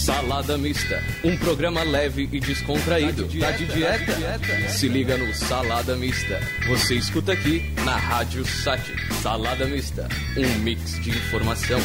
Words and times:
Salada 0.00 0.56
Mista, 0.56 1.04
um 1.22 1.36
programa 1.36 1.82
leve 1.82 2.26
e 2.32 2.40
descontraído. 2.40 3.24
Tá 3.38 3.50
de 3.50 3.66
dieta? 3.66 4.70
Se 4.70 4.88
liga 4.88 5.18
no 5.18 5.32
Salada 5.34 5.94
Mista. 5.94 6.40
Você 6.68 6.94
escuta 6.94 7.32
aqui 7.32 7.70
na 7.84 7.96
Rádio 7.96 8.42
Sat. 8.46 8.80
Salada 9.22 9.66
Mista, 9.66 10.08
um 10.38 10.58
mix 10.60 10.98
de 11.02 11.10
informação. 11.10 11.78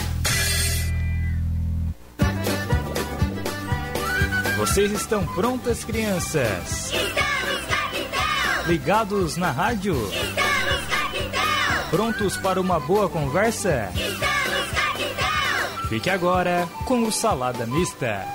Vocês 4.57 4.93
estão 4.93 5.25
prontas, 5.27 5.83
crianças? 5.83 6.93
Estamos, 6.93 7.65
capitão! 7.67 8.67
Ligados 8.67 9.35
na 9.35 9.51
rádio? 9.51 9.93
Estamos, 10.05 10.85
capitão! 10.87 11.89
Prontos 11.89 12.37
para 12.37 12.61
uma 12.61 12.79
boa 12.79 13.09
conversa? 13.09 13.89
Estamos! 13.93 14.04
Fique 15.89 16.09
agora 16.09 16.67
com 16.85 17.03
o 17.03 17.11
Salada 17.11 17.67
Mista. 17.67 18.25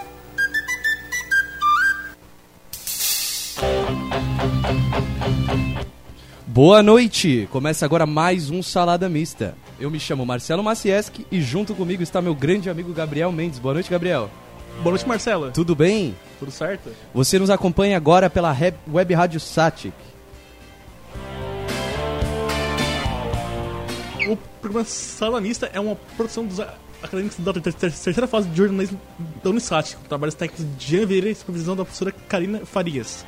Boa 6.46 6.80
noite! 6.80 7.48
Começa 7.50 7.84
agora 7.84 8.06
mais 8.06 8.50
um 8.50 8.62
Salada 8.62 9.08
Mista. 9.08 9.56
Eu 9.80 9.90
me 9.90 9.98
chamo 9.98 10.24
Marcelo 10.24 10.62
Macieski 10.62 11.26
e 11.28 11.40
junto 11.42 11.74
comigo 11.74 12.04
está 12.04 12.22
meu 12.22 12.36
grande 12.36 12.70
amigo 12.70 12.92
Gabriel 12.92 13.32
Mendes. 13.32 13.58
Boa 13.58 13.74
noite, 13.74 13.90
Gabriel. 13.90 14.30
Boa 14.82 14.92
noite, 14.92 15.08
Marcela. 15.08 15.50
Tudo 15.50 15.74
bem? 15.74 16.14
Tudo 16.38 16.52
certo? 16.52 16.90
Você 17.12 17.36
nos 17.36 17.50
acompanha 17.50 17.96
agora 17.96 18.30
pela 18.30 18.56
Web 18.88 19.12
Rádio 19.12 19.40
Satic. 19.40 19.92
O 24.28 24.36
programa 24.60 24.84
Salamista 24.84 25.68
é 25.72 25.80
uma 25.80 25.96
produção 26.16 26.46
dos 26.46 26.60
acadêmicos 27.02 27.38
da 27.38 27.52
ter- 27.52 27.60
ter- 27.72 27.74
terceira 27.92 28.26
fase 28.26 28.48
de 28.48 28.56
jornalismo 28.56 29.00
da 29.42 29.50
Unisat, 29.50 29.96
com 29.96 30.04
trabalhos 30.04 30.34
técnicos 30.34 30.66
de 30.78 30.86
Jean 30.86 31.06
Vieira 31.06 31.28
e 31.28 31.34
supervisão 31.34 31.76
da 31.76 31.84
professora 31.84 32.12
Karina 32.28 32.60
Farias. 32.64 33.24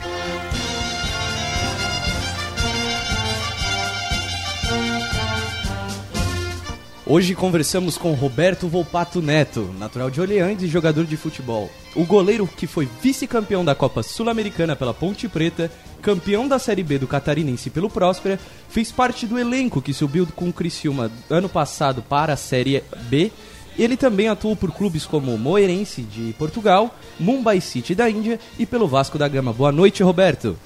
Hoje 7.04 7.34
conversamos 7.34 7.98
com 7.98 8.12
Roberto 8.12 8.68
Volpato 8.68 9.20
Neto, 9.20 9.74
natural 9.78 10.08
de 10.08 10.20
Orleans 10.20 10.62
e 10.62 10.68
jogador 10.68 11.04
de 11.04 11.16
futebol. 11.16 11.68
O 11.94 12.04
goleiro 12.06 12.46
que 12.46 12.66
foi 12.66 12.88
vice-campeão 13.02 13.64
da 13.64 13.74
Copa 13.74 14.02
Sul-Americana 14.02 14.76
pela 14.76 14.94
Ponte 14.94 15.28
Preta, 15.28 15.70
campeão 16.00 16.46
da 16.48 16.58
Série 16.58 16.82
B 16.82 16.98
do 16.98 17.06
Catarinense 17.08 17.68
pelo 17.70 17.90
Próspera, 17.90 18.38
fez 18.68 18.90
parte 18.92 19.26
do 19.26 19.38
elenco 19.38 19.82
que 19.82 19.92
subiu 19.92 20.26
com 20.34 20.48
o 20.48 20.52
Criciúma 20.52 21.10
ano 21.28 21.48
passado 21.48 22.02
para 22.02 22.32
a 22.32 22.36
Série 22.36 22.82
B. 23.10 23.30
Ele 23.78 23.96
também 23.96 24.28
atuou 24.28 24.54
por 24.54 24.70
clubes 24.72 25.06
como 25.06 25.36
Moeirense 25.38 26.02
de 26.02 26.34
Portugal, 26.34 26.94
Mumbai 27.18 27.60
City 27.60 27.94
da 27.94 28.08
Índia 28.08 28.38
e 28.58 28.66
pelo 28.66 28.86
Vasco 28.86 29.18
da 29.18 29.26
Gama. 29.26 29.52
Boa 29.52 29.72
noite, 29.72 30.02
Roberto. 30.02 30.56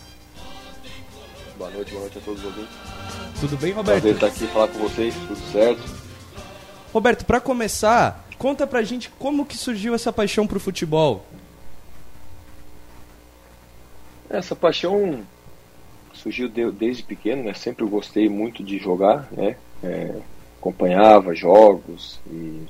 Boa 1.56 1.70
noite, 1.70 1.90
boa 1.90 2.00
noite 2.02 2.18
a 2.18 2.20
todos 2.20 2.40
os 2.40 2.46
ouvintes. 2.46 2.74
Tudo 3.40 3.56
bem, 3.56 3.72
Roberto? 3.72 4.00
Prazer 4.02 4.14
estar 4.14 4.26
aqui 4.26 4.46
falar 4.48 4.68
com 4.68 4.78
vocês, 4.80 5.14
tudo 5.14 5.36
certo. 5.52 5.82
Roberto, 6.92 7.24
pra 7.24 7.40
começar, 7.40 8.26
conta 8.38 8.66
pra 8.66 8.82
gente 8.82 9.08
como 9.18 9.46
que 9.46 9.56
surgiu 9.56 9.94
essa 9.94 10.12
paixão 10.12 10.46
pro 10.46 10.58
futebol. 10.58 11.24
Essa 14.28 14.56
paixão 14.56 15.20
surgiu 16.12 16.48
de- 16.48 16.70
desde 16.72 17.02
pequeno, 17.02 17.44
né? 17.44 17.54
Sempre 17.54 17.84
eu 17.84 17.88
gostei 17.88 18.28
muito 18.28 18.62
de 18.64 18.78
jogar, 18.78 19.28
né? 19.30 19.56
É, 19.82 20.16
acompanhava 20.58 21.34
jogos 21.34 22.18
e 22.30 22.62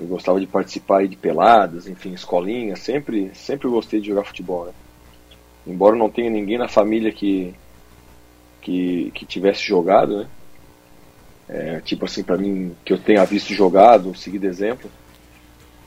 eu 0.00 0.06
gostava 0.06 0.40
de 0.40 0.46
participar 0.46 1.06
de 1.06 1.16
peladas, 1.16 1.86
enfim, 1.86 2.12
escolinha. 2.12 2.74
Sempre, 2.74 3.30
sempre 3.34 3.68
gostei 3.68 4.00
de 4.00 4.08
jogar 4.08 4.24
futebol, 4.24 4.66
né? 4.66 4.72
Embora 5.66 5.94
não 5.94 6.08
tenha 6.08 6.30
ninguém 6.30 6.56
na 6.58 6.68
família 6.68 7.12
que 7.12 7.54
que, 8.62 9.10
que 9.14 9.24
tivesse 9.26 9.62
jogado, 9.62 10.18
né? 10.18 10.28
É, 11.48 11.80
tipo 11.80 12.04
assim, 12.04 12.22
pra 12.22 12.36
mim, 12.36 12.74
que 12.84 12.92
eu 12.92 12.98
tenha 12.98 13.24
visto 13.24 13.52
jogado, 13.52 14.14
seguido 14.14 14.46
exemplo. 14.46 14.90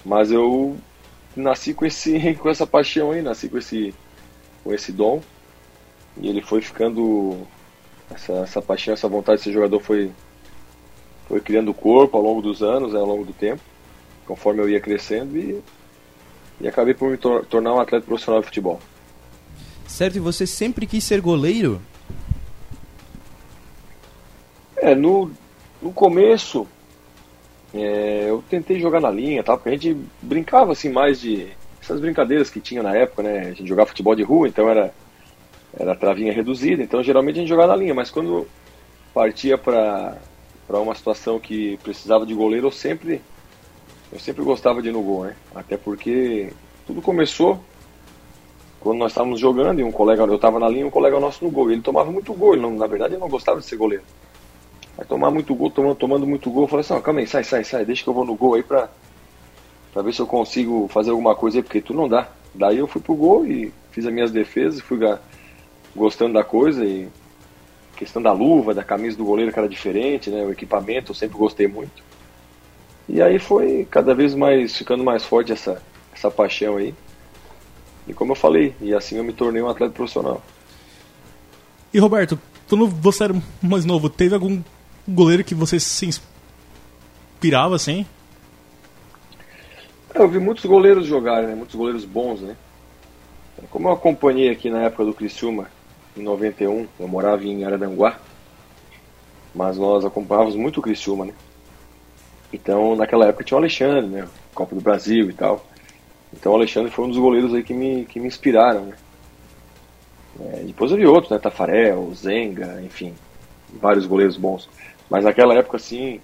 Mas 0.05 0.31
eu 0.31 0.77
nasci 1.35 1.73
com 1.73 1.85
esse 1.85 2.35
com 2.35 2.49
essa 2.49 2.67
paixão 2.67 3.11
aí, 3.11 3.21
nasci 3.21 3.49
com 3.49 3.57
esse 3.57 3.93
com 4.63 4.73
esse 4.73 4.91
dom 4.91 5.21
e 6.17 6.27
ele 6.27 6.41
foi 6.41 6.61
ficando 6.61 7.47
essa, 8.13 8.33
essa 8.33 8.61
paixão, 8.61 8.93
essa 8.93 9.09
vontade 9.09 9.39
de 9.39 9.45
ser 9.45 9.53
jogador 9.53 9.79
foi 9.79 10.11
foi 11.27 11.41
criando 11.41 11.73
corpo 11.73 12.17
ao 12.17 12.23
longo 12.23 12.41
dos 12.41 12.61
anos, 12.61 12.93
né, 12.93 12.99
ao 12.99 13.05
longo 13.05 13.25
do 13.25 13.33
tempo, 13.33 13.61
conforme 14.25 14.61
eu 14.61 14.69
ia 14.69 14.79
crescendo 14.79 15.37
e, 15.37 15.61
e 16.61 16.67
acabei 16.67 16.93
por 16.93 17.09
me 17.09 17.17
tor- 17.17 17.45
tornar 17.45 17.73
um 17.73 17.79
atleta 17.79 18.05
profissional 18.05 18.41
de 18.41 18.47
futebol. 18.47 18.79
Certo, 19.87 20.15
e 20.15 20.19
você 20.19 20.47
sempre 20.47 20.87
quis 20.87 21.03
ser 21.03 21.21
goleiro? 21.21 21.81
É, 24.77 24.95
no, 24.95 25.31
no 25.81 25.91
começo 25.91 26.67
é, 27.73 28.25
eu 28.29 28.43
tentei 28.49 28.79
jogar 28.79 28.99
na 28.99 29.09
linha, 29.09 29.43
tá? 29.43 29.55
Porque 29.55 29.69
a 29.69 29.73
gente 29.73 29.97
brincava 30.21 30.71
assim 30.71 30.89
mais 30.89 31.19
de 31.19 31.47
essas 31.81 31.99
brincadeiras 31.99 32.49
que 32.49 32.61
tinha 32.61 32.83
na 32.83 32.95
época, 32.95 33.23
né? 33.23 33.39
A 33.39 33.53
gente 33.53 33.67
jogava 33.67 33.89
futebol 33.89 34.15
de 34.15 34.23
rua, 34.23 34.47
então 34.47 34.69
era 34.69 34.93
era 35.77 35.95
travinha 35.95 36.31
reduzida, 36.31 36.83
então 36.83 37.01
geralmente 37.01 37.37
a 37.37 37.39
gente 37.39 37.49
jogava 37.49 37.73
na 37.73 37.79
linha, 37.79 37.95
mas 37.95 38.11
quando 38.11 38.47
partia 39.13 39.57
para 39.57 40.17
para 40.67 40.79
uma 40.79 40.95
situação 40.95 41.39
que 41.39 41.77
precisava 41.83 42.25
de 42.25 42.33
goleiro, 42.33 42.67
eu 42.67 42.71
sempre 42.71 43.21
eu 44.13 44.19
sempre 44.19 44.43
gostava 44.43 44.81
de 44.81 44.89
ir 44.89 44.91
no 44.91 45.01
gol, 45.01 45.25
né? 45.25 45.35
Até 45.55 45.75
porque 45.75 46.53
tudo 46.85 47.01
começou 47.01 47.59
quando 48.79 48.99
nós 48.99 49.11
estávamos 49.11 49.39
jogando 49.39 49.79
e 49.79 49.83
um 49.83 49.91
colega, 49.91 50.23
eu 50.23 50.35
estava 50.35 50.59
na 50.59 50.67
linha, 50.67 50.85
um 50.85 50.91
colega 50.91 51.19
nosso 51.19 51.43
no 51.43 51.49
gol, 51.49 51.69
e 51.69 51.73
ele 51.73 51.81
tomava 51.81 52.11
muito 52.11 52.33
gol, 52.33 52.57
não, 52.57 52.75
na 52.75 52.85
verdade 52.85 53.13
ele 53.13 53.21
não 53.21 53.29
gostava 53.29 53.59
de 53.59 53.65
ser 53.65 53.77
goleiro. 53.77 54.03
Vai 54.95 55.05
tomar 55.05 55.31
muito 55.31 55.55
gol, 55.55 55.71
tomando, 55.71 55.95
tomando 55.95 56.27
muito 56.27 56.51
gol. 56.51 56.63
Eu 56.63 56.67
falei 56.67 56.81
assim, 56.81 57.01
calma 57.01 57.21
aí, 57.21 57.27
sai, 57.27 57.43
sai, 57.43 57.63
sai, 57.63 57.85
deixa 57.85 58.03
que 58.03 58.09
eu 58.09 58.13
vou 58.13 58.25
no 58.25 58.35
gol 58.35 58.53
aí 58.53 58.61
pra, 58.61 58.89
pra 59.91 60.03
ver 60.03 60.13
se 60.13 60.19
eu 60.19 60.27
consigo 60.27 60.87
fazer 60.89 61.09
alguma 61.09 61.33
coisa 61.33 61.57
aí, 61.57 61.63
porque 61.63 61.81
tu 61.81 61.93
não 61.93 62.07
dá. 62.07 62.29
Daí 62.53 62.77
eu 62.77 62.87
fui 62.87 63.01
pro 63.01 63.15
gol 63.15 63.47
e 63.47 63.73
fiz 63.89 64.05
as 64.05 64.13
minhas 64.13 64.31
defesas, 64.31 64.81
fui 64.81 64.99
gostando 65.95 66.33
da 66.33 66.43
coisa 66.43 66.85
e 66.85 67.07
questão 67.95 68.21
da 68.21 68.33
luva, 68.33 68.73
da 68.73 68.83
camisa 68.83 69.17
do 69.17 69.25
goleiro 69.25 69.51
que 69.51 69.57
era 69.57 69.67
diferente, 69.67 70.29
né? 70.29 70.43
O 70.43 70.51
equipamento 70.51 71.11
eu 71.11 71.15
sempre 71.15 71.37
gostei 71.37 71.67
muito. 71.67 72.03
E 73.07 73.21
aí 73.21 73.37
foi 73.39 73.85
cada 73.89 74.13
vez 74.13 74.33
mais 74.33 74.77
ficando 74.77 75.03
mais 75.03 75.23
forte 75.23 75.51
essa, 75.51 75.81
essa 76.13 76.31
paixão 76.31 76.77
aí. 76.77 76.93
E 78.07 78.13
como 78.13 78.31
eu 78.31 78.35
falei, 78.35 78.75
e 78.81 78.93
assim 78.93 79.17
eu 79.17 79.23
me 79.23 79.33
tornei 79.33 79.61
um 79.61 79.69
atleta 79.69 79.93
profissional. 79.93 80.41
E 81.93 81.99
Roberto, 81.99 82.39
quando 82.67 82.87
você 82.87 83.25
era 83.25 83.35
mais 83.61 83.85
novo, 83.85 84.09
teve 84.09 84.33
algum 84.33 84.61
goleiro 85.07 85.43
que 85.43 85.53
você 85.53 85.79
se 85.79 86.05
inspirava 86.05 87.75
assim? 87.75 88.05
É, 90.13 90.21
Eu 90.21 90.27
vi 90.27 90.39
muitos 90.39 90.65
goleiros 90.65 91.05
jogarem, 91.05 91.49
né? 91.49 91.55
muitos 91.55 91.75
goleiros 91.75 92.05
bons, 92.05 92.41
né? 92.41 92.55
Como 93.69 93.87
eu 93.87 93.93
acompanhei 93.93 94.49
aqui 94.49 94.69
na 94.69 94.81
época 94.83 95.05
do 95.05 95.13
Criciúma, 95.13 95.69
em 96.17 96.21
91, 96.21 96.87
eu 96.99 97.07
morava 97.07 97.43
em 97.43 97.63
Araranguá, 97.63 98.19
mas 99.53 99.77
nós 99.77 100.03
acompanhávamos 100.03 100.55
muito 100.55 100.79
o 100.79 100.83
Criciúma, 100.83 101.25
né? 101.25 101.33
Então, 102.53 102.95
naquela 102.95 103.25
época 103.25 103.43
tinha 103.43 103.57
o 103.57 103.59
Alexandre, 103.59 104.07
né? 104.07 104.27
Copa 104.53 104.75
do 104.75 104.81
Brasil 104.81 105.29
e 105.29 105.33
tal. 105.33 105.65
Então, 106.31 106.51
o 106.51 106.55
Alexandre 106.55 106.91
foi 106.91 107.05
um 107.05 107.09
dos 107.09 107.17
goleiros 107.17 107.53
aí 107.53 107.63
que 107.63 107.73
me, 107.73 108.05
que 108.05 108.19
me 108.19 108.27
inspiraram, 108.27 108.85
né? 108.85 108.95
É, 110.39 110.63
depois 110.63 110.91
vi 110.91 111.05
outros, 111.05 111.31
né? 111.31 111.39
Tafarel, 111.39 112.11
Zenga, 112.13 112.81
enfim, 112.83 113.13
vários 113.73 114.05
goleiros 114.05 114.37
bons. 114.37 114.69
Mas 115.09 115.25
naquela 115.25 115.55
época, 115.55 115.77
assim, 115.77 116.21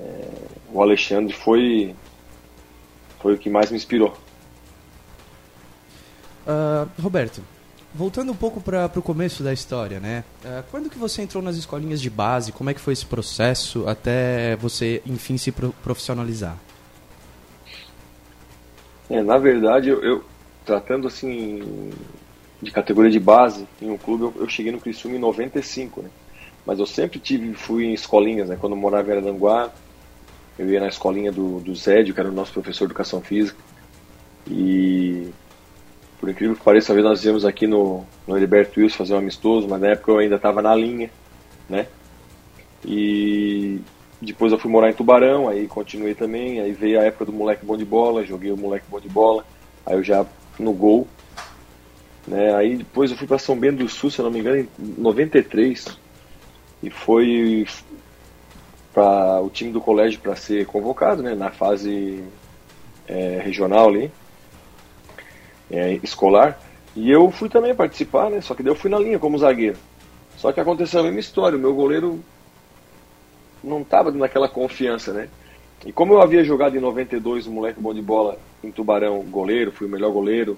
é, 0.00 0.28
o 0.72 0.80
Alexandre 0.80 1.32
foi 1.32 1.94
foi 3.20 3.34
o 3.34 3.38
que 3.38 3.48
mais 3.48 3.70
me 3.70 3.76
inspirou. 3.76 4.12
Ah, 6.46 6.86
Roberto, 7.00 7.40
voltando 7.94 8.32
um 8.32 8.36
pouco 8.36 8.60
para 8.60 8.90
o 8.96 9.02
começo 9.02 9.42
da 9.42 9.52
história, 9.52 10.00
né? 10.00 10.24
Ah, 10.44 10.62
quando 10.70 10.90
que 10.90 10.98
você 10.98 11.22
entrou 11.22 11.42
nas 11.42 11.56
escolinhas 11.56 12.00
de 12.00 12.10
base? 12.10 12.52
Como 12.52 12.70
é 12.70 12.74
que 12.74 12.80
foi 12.80 12.92
esse 12.92 13.06
processo 13.06 13.86
até 13.88 14.56
você, 14.56 15.02
enfim, 15.06 15.36
se 15.36 15.52
pro- 15.52 15.74
profissionalizar? 15.82 16.56
É, 19.10 19.22
na 19.22 19.36
verdade, 19.36 19.88
eu, 19.88 20.02
eu, 20.02 20.24
tratando 20.64 21.06
assim 21.06 21.90
de 22.60 22.70
categoria 22.70 23.10
de 23.10 23.20
base 23.20 23.66
em 23.80 23.90
um 23.90 23.98
clube, 23.98 24.24
eu, 24.24 24.34
eu 24.42 24.48
cheguei 24.48 24.72
no 24.72 24.80
Criciúma 24.80 25.16
em 25.16 25.20
95, 25.20 26.02
né? 26.02 26.10
Mas 26.64 26.78
eu 26.78 26.86
sempre 26.86 27.18
tive, 27.18 27.54
fui 27.54 27.84
em 27.86 27.92
escolinhas, 27.92 28.48
né? 28.48 28.56
Quando 28.56 28.74
eu 28.74 28.78
morava 28.78 29.08
em 29.08 29.12
Araranguá, 29.12 29.70
eu 30.58 30.70
ia 30.70 30.80
na 30.80 30.88
escolinha 30.88 31.32
do, 31.32 31.60
do 31.60 31.74
Zédio, 31.74 32.14
que 32.14 32.20
era 32.20 32.30
o 32.30 32.34
nosso 32.34 32.52
professor 32.52 32.86
de 32.86 32.92
educação 32.92 33.20
física. 33.20 33.58
E 34.46 35.34
por 36.22 36.30
incrível 36.30 36.54
que 36.54 36.62
pareça, 36.62 36.92
uma 36.92 37.02
vez 37.02 37.04
nós 37.04 37.24
íamos 37.24 37.44
aqui 37.44 37.66
no, 37.66 38.06
no 38.28 38.36
Heriberto 38.36 38.78
Wilson 38.78 38.96
fazer 38.96 39.14
um 39.14 39.18
amistoso, 39.18 39.66
mas 39.66 39.80
na 39.80 39.88
época 39.88 40.12
eu 40.12 40.18
ainda 40.18 40.36
estava 40.36 40.62
na 40.62 40.72
linha, 40.72 41.10
né? 41.68 41.88
E 42.84 43.80
depois 44.20 44.52
eu 44.52 44.58
fui 44.60 44.70
morar 44.70 44.88
em 44.88 44.94
Tubarão, 44.94 45.48
aí 45.48 45.66
continuei 45.66 46.14
também, 46.14 46.60
aí 46.60 46.70
veio 46.70 47.00
a 47.00 47.02
época 47.02 47.24
do 47.24 47.32
moleque 47.32 47.66
bom 47.66 47.76
de 47.76 47.84
bola, 47.84 48.24
joguei 48.24 48.52
o 48.52 48.56
moleque 48.56 48.86
bom 48.88 49.00
de 49.00 49.08
bola, 49.08 49.44
aí 49.84 49.96
eu 49.96 50.02
já 50.04 50.24
no 50.60 50.72
gol, 50.72 51.08
né? 52.24 52.54
Aí 52.54 52.76
depois 52.76 53.10
eu 53.10 53.16
fui 53.16 53.26
para 53.26 53.38
São 53.38 53.58
Bento 53.58 53.78
do 53.78 53.88
Sul, 53.88 54.08
se 54.08 54.20
eu 54.20 54.24
não 54.24 54.30
me 54.30 54.38
engano, 54.38 54.58
em 54.58 54.68
93, 54.78 55.98
e 56.84 56.88
foi 56.88 57.66
para 58.94 59.40
o 59.40 59.50
time 59.50 59.72
do 59.72 59.80
colégio 59.80 60.20
para 60.20 60.36
ser 60.36 60.66
convocado, 60.66 61.20
né? 61.20 61.34
Na 61.34 61.50
fase 61.50 62.22
é, 63.08 63.40
regional 63.42 63.88
ali, 63.88 64.08
é, 65.72 65.98
escolar, 66.02 66.60
e 66.94 67.10
eu 67.10 67.30
fui 67.30 67.48
também 67.48 67.74
participar, 67.74 68.30
né? 68.30 68.40
Só 68.40 68.54
que 68.54 68.62
daí 68.62 68.70
eu 68.70 68.76
fui 68.76 68.90
na 68.90 68.98
linha 68.98 69.18
como 69.18 69.38
zagueiro. 69.38 69.78
Só 70.36 70.52
que 70.52 70.60
aconteceu 70.60 71.00
a 71.00 71.02
mesma 71.04 71.20
história, 71.20 71.56
o 71.56 71.60
meu 71.60 71.74
goleiro 71.74 72.22
não 73.64 73.80
estava 73.80 74.10
naquela 74.10 74.48
confiança, 74.48 75.12
né? 75.12 75.28
E 75.86 75.92
como 75.92 76.12
eu 76.12 76.20
havia 76.20 76.44
jogado 76.44 76.76
em 76.76 76.80
92 76.80 77.46
um 77.46 77.52
moleque 77.52 77.80
bom 77.80 77.92
de 77.92 78.02
bola 78.02 78.38
em 78.62 78.70
Tubarão, 78.70 79.20
goleiro, 79.22 79.72
fui 79.72 79.86
o 79.86 79.90
melhor 79.90 80.12
goleiro 80.12 80.56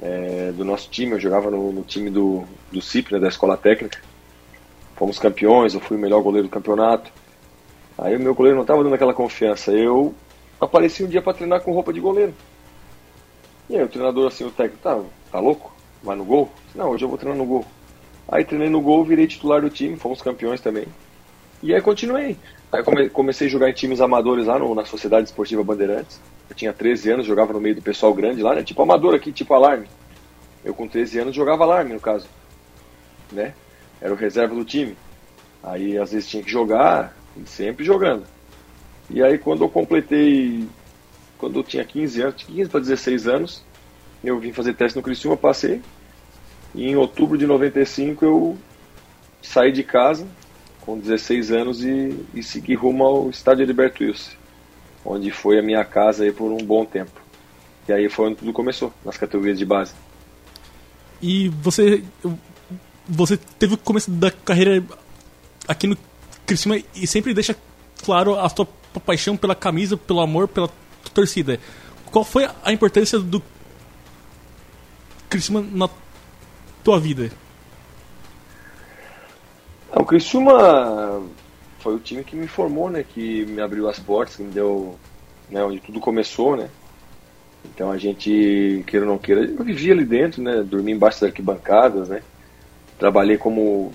é, 0.00 0.52
do 0.52 0.64
nosso 0.64 0.88
time, 0.90 1.12
eu 1.12 1.20
jogava 1.20 1.50
no, 1.50 1.72
no 1.72 1.82
time 1.82 2.10
do, 2.10 2.44
do 2.70 2.80
CIP, 2.80 3.12
né, 3.12 3.18
da 3.18 3.28
Escola 3.28 3.56
Técnica. 3.56 4.00
Fomos 4.96 5.18
campeões, 5.18 5.74
eu 5.74 5.80
fui 5.80 5.96
o 5.96 6.00
melhor 6.00 6.22
goleiro 6.22 6.46
do 6.46 6.50
campeonato. 6.50 7.10
Aí 7.98 8.16
o 8.16 8.20
meu 8.20 8.34
goleiro 8.34 8.56
não 8.56 8.62
estava 8.62 8.82
dando 8.82 8.94
aquela 8.94 9.14
confiança. 9.14 9.72
Eu 9.72 10.14
apareci 10.60 11.02
um 11.02 11.08
dia 11.08 11.22
para 11.22 11.34
treinar 11.34 11.62
com 11.62 11.72
roupa 11.72 11.92
de 11.92 12.00
goleiro. 12.00 12.34
E 13.68 13.76
aí 13.76 13.82
o 13.82 13.88
treinador, 13.88 14.28
assim, 14.28 14.44
o 14.44 14.50
técnico, 14.50 14.82
tá, 14.82 15.00
tá 15.30 15.40
louco? 15.40 15.74
Vai 16.02 16.16
no 16.16 16.24
gol? 16.24 16.50
Não, 16.74 16.90
hoje 16.90 17.04
eu 17.04 17.08
vou 17.08 17.16
treinar 17.16 17.38
no 17.38 17.46
gol. 17.46 17.64
Aí 18.28 18.44
treinei 18.44 18.68
no 18.68 18.80
gol, 18.80 19.04
virei 19.04 19.26
titular 19.26 19.60
do 19.60 19.70
time, 19.70 19.96
fomos 19.96 20.20
campeões 20.20 20.60
também. 20.60 20.86
E 21.62 21.74
aí 21.74 21.80
continuei. 21.80 22.36
Aí 22.70 22.82
come, 22.82 23.08
comecei 23.08 23.46
a 23.46 23.50
jogar 23.50 23.70
em 23.70 23.72
times 23.72 24.00
amadores 24.00 24.46
lá 24.46 24.58
no, 24.58 24.74
na 24.74 24.84
Sociedade 24.84 25.28
Esportiva 25.28 25.62
Bandeirantes. 25.64 26.20
Eu 26.48 26.56
tinha 26.56 26.72
13 26.72 27.12
anos, 27.12 27.26
jogava 27.26 27.52
no 27.52 27.60
meio 27.60 27.74
do 27.74 27.82
pessoal 27.82 28.12
grande 28.12 28.42
lá, 28.42 28.54
né? 28.54 28.62
Tipo 28.62 28.82
amador 28.82 29.14
aqui, 29.14 29.32
tipo 29.32 29.54
alarme. 29.54 29.88
Eu 30.64 30.74
com 30.74 30.88
13 30.88 31.20
anos 31.20 31.34
jogava 31.34 31.64
alarme, 31.64 31.94
no 31.94 32.00
caso. 32.00 32.26
Né? 33.32 33.54
Era 34.00 34.12
o 34.12 34.16
reserva 34.16 34.54
do 34.54 34.64
time. 34.64 34.96
Aí 35.62 35.96
às 35.96 36.12
vezes 36.12 36.28
tinha 36.28 36.42
que 36.42 36.50
jogar, 36.50 37.16
sempre 37.46 37.84
jogando. 37.84 38.24
E 39.08 39.22
aí 39.22 39.38
quando 39.38 39.64
eu 39.64 39.68
completei, 39.68 40.68
quando 41.38 41.58
eu 41.58 41.62
tinha 41.62 41.84
15 41.84 42.22
anos, 42.22 42.42
15 42.42 42.70
para 42.70 42.80
16 42.80 43.28
anos, 43.28 43.62
eu 44.22 44.38
vim 44.38 44.52
fazer 44.52 44.74
teste 44.74 44.96
no 44.96 45.02
Criciúma, 45.02 45.36
passei. 45.36 45.82
E 46.74 46.88
em 46.88 46.96
outubro 46.96 47.36
de 47.38 47.46
95 47.46 48.24
eu 48.24 48.58
saí 49.42 49.70
de 49.70 49.82
casa, 49.82 50.26
com 50.80 50.98
16 50.98 51.52
anos 51.52 51.84
e, 51.84 52.18
e 52.34 52.42
segui 52.42 52.74
rumo 52.74 53.04
ao 53.04 53.30
estádio 53.30 53.62
Heriberto 53.62 54.02
Wilson, 54.02 54.32
onde 55.04 55.30
foi 55.30 55.58
a 55.58 55.62
minha 55.62 55.84
casa 55.84 56.24
aí 56.24 56.32
por 56.32 56.50
um 56.50 56.64
bom 56.64 56.84
tempo. 56.84 57.20
E 57.88 57.92
aí 57.92 58.08
foi 58.08 58.28
onde 58.28 58.36
tudo 58.36 58.52
começou, 58.52 58.92
nas 59.04 59.16
categorias 59.16 59.58
de 59.58 59.64
base. 59.64 59.94
E 61.22 61.48
você 61.48 62.02
você 63.06 63.36
teve 63.36 63.74
o 63.74 63.78
começo 63.78 64.10
da 64.10 64.30
carreira 64.30 64.82
aqui 65.68 65.86
no 65.86 65.96
Criciúma 66.46 66.80
e 66.94 67.06
sempre 67.06 67.34
deixa 67.34 67.54
claro 68.02 68.38
a 68.38 68.48
sua 68.48 68.66
paixão 69.04 69.36
pela 69.36 69.54
camisa, 69.54 69.96
pelo 69.96 70.20
amor, 70.20 70.48
pela 70.48 70.68
torcida. 71.10 71.58
Qual 72.10 72.24
foi 72.24 72.48
a 72.62 72.72
importância 72.72 73.18
do 73.18 73.42
Criciúma 75.28 75.66
na 75.72 75.88
tua 76.82 77.00
vida? 77.00 77.30
O 79.92 80.04
Criciúma 80.04 81.22
foi 81.80 81.94
o 81.94 81.98
time 81.98 82.24
que 82.24 82.36
me 82.36 82.46
formou, 82.46 82.90
né? 82.90 83.04
Que 83.04 83.44
me 83.46 83.60
abriu 83.60 83.88
as 83.88 83.98
portas, 83.98 84.36
que 84.36 84.42
me 84.42 84.50
deu, 84.50 84.98
né? 85.50 85.62
Onde 85.64 85.80
tudo 85.80 86.00
começou, 86.00 86.56
né? 86.56 86.68
Então 87.64 87.90
a 87.90 87.98
gente, 87.98 88.84
queira 88.86 89.06
ou 89.06 89.12
não 89.12 89.18
queira, 89.18 89.44
eu 89.44 89.64
vivia 89.64 89.92
ali 89.92 90.04
dentro, 90.04 90.42
né? 90.42 90.62
Dormi 90.62 90.92
embaixo 90.92 91.20
das 91.20 91.30
arquibancadas, 91.30 92.08
né? 92.08 92.22
Trabalhei 92.98 93.38
como, 93.38 93.92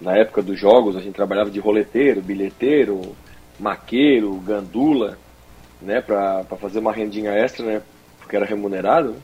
na 0.00 0.16
época 0.16 0.42
dos 0.42 0.58
jogos, 0.58 0.96
a 0.96 1.00
gente 1.00 1.14
trabalhava 1.14 1.50
de 1.50 1.58
roleteiro, 1.58 2.20
bilheteiro, 2.20 3.16
maqueiro, 3.58 4.34
gandula, 4.36 5.18
né? 5.80 6.00
Pra 6.00 6.44
fazer 6.60 6.78
uma 6.78 6.92
rendinha 6.92 7.32
extra, 7.32 7.64
né? 7.64 7.82
Porque 8.18 8.36
era 8.36 8.46
remunerado? 8.46 9.16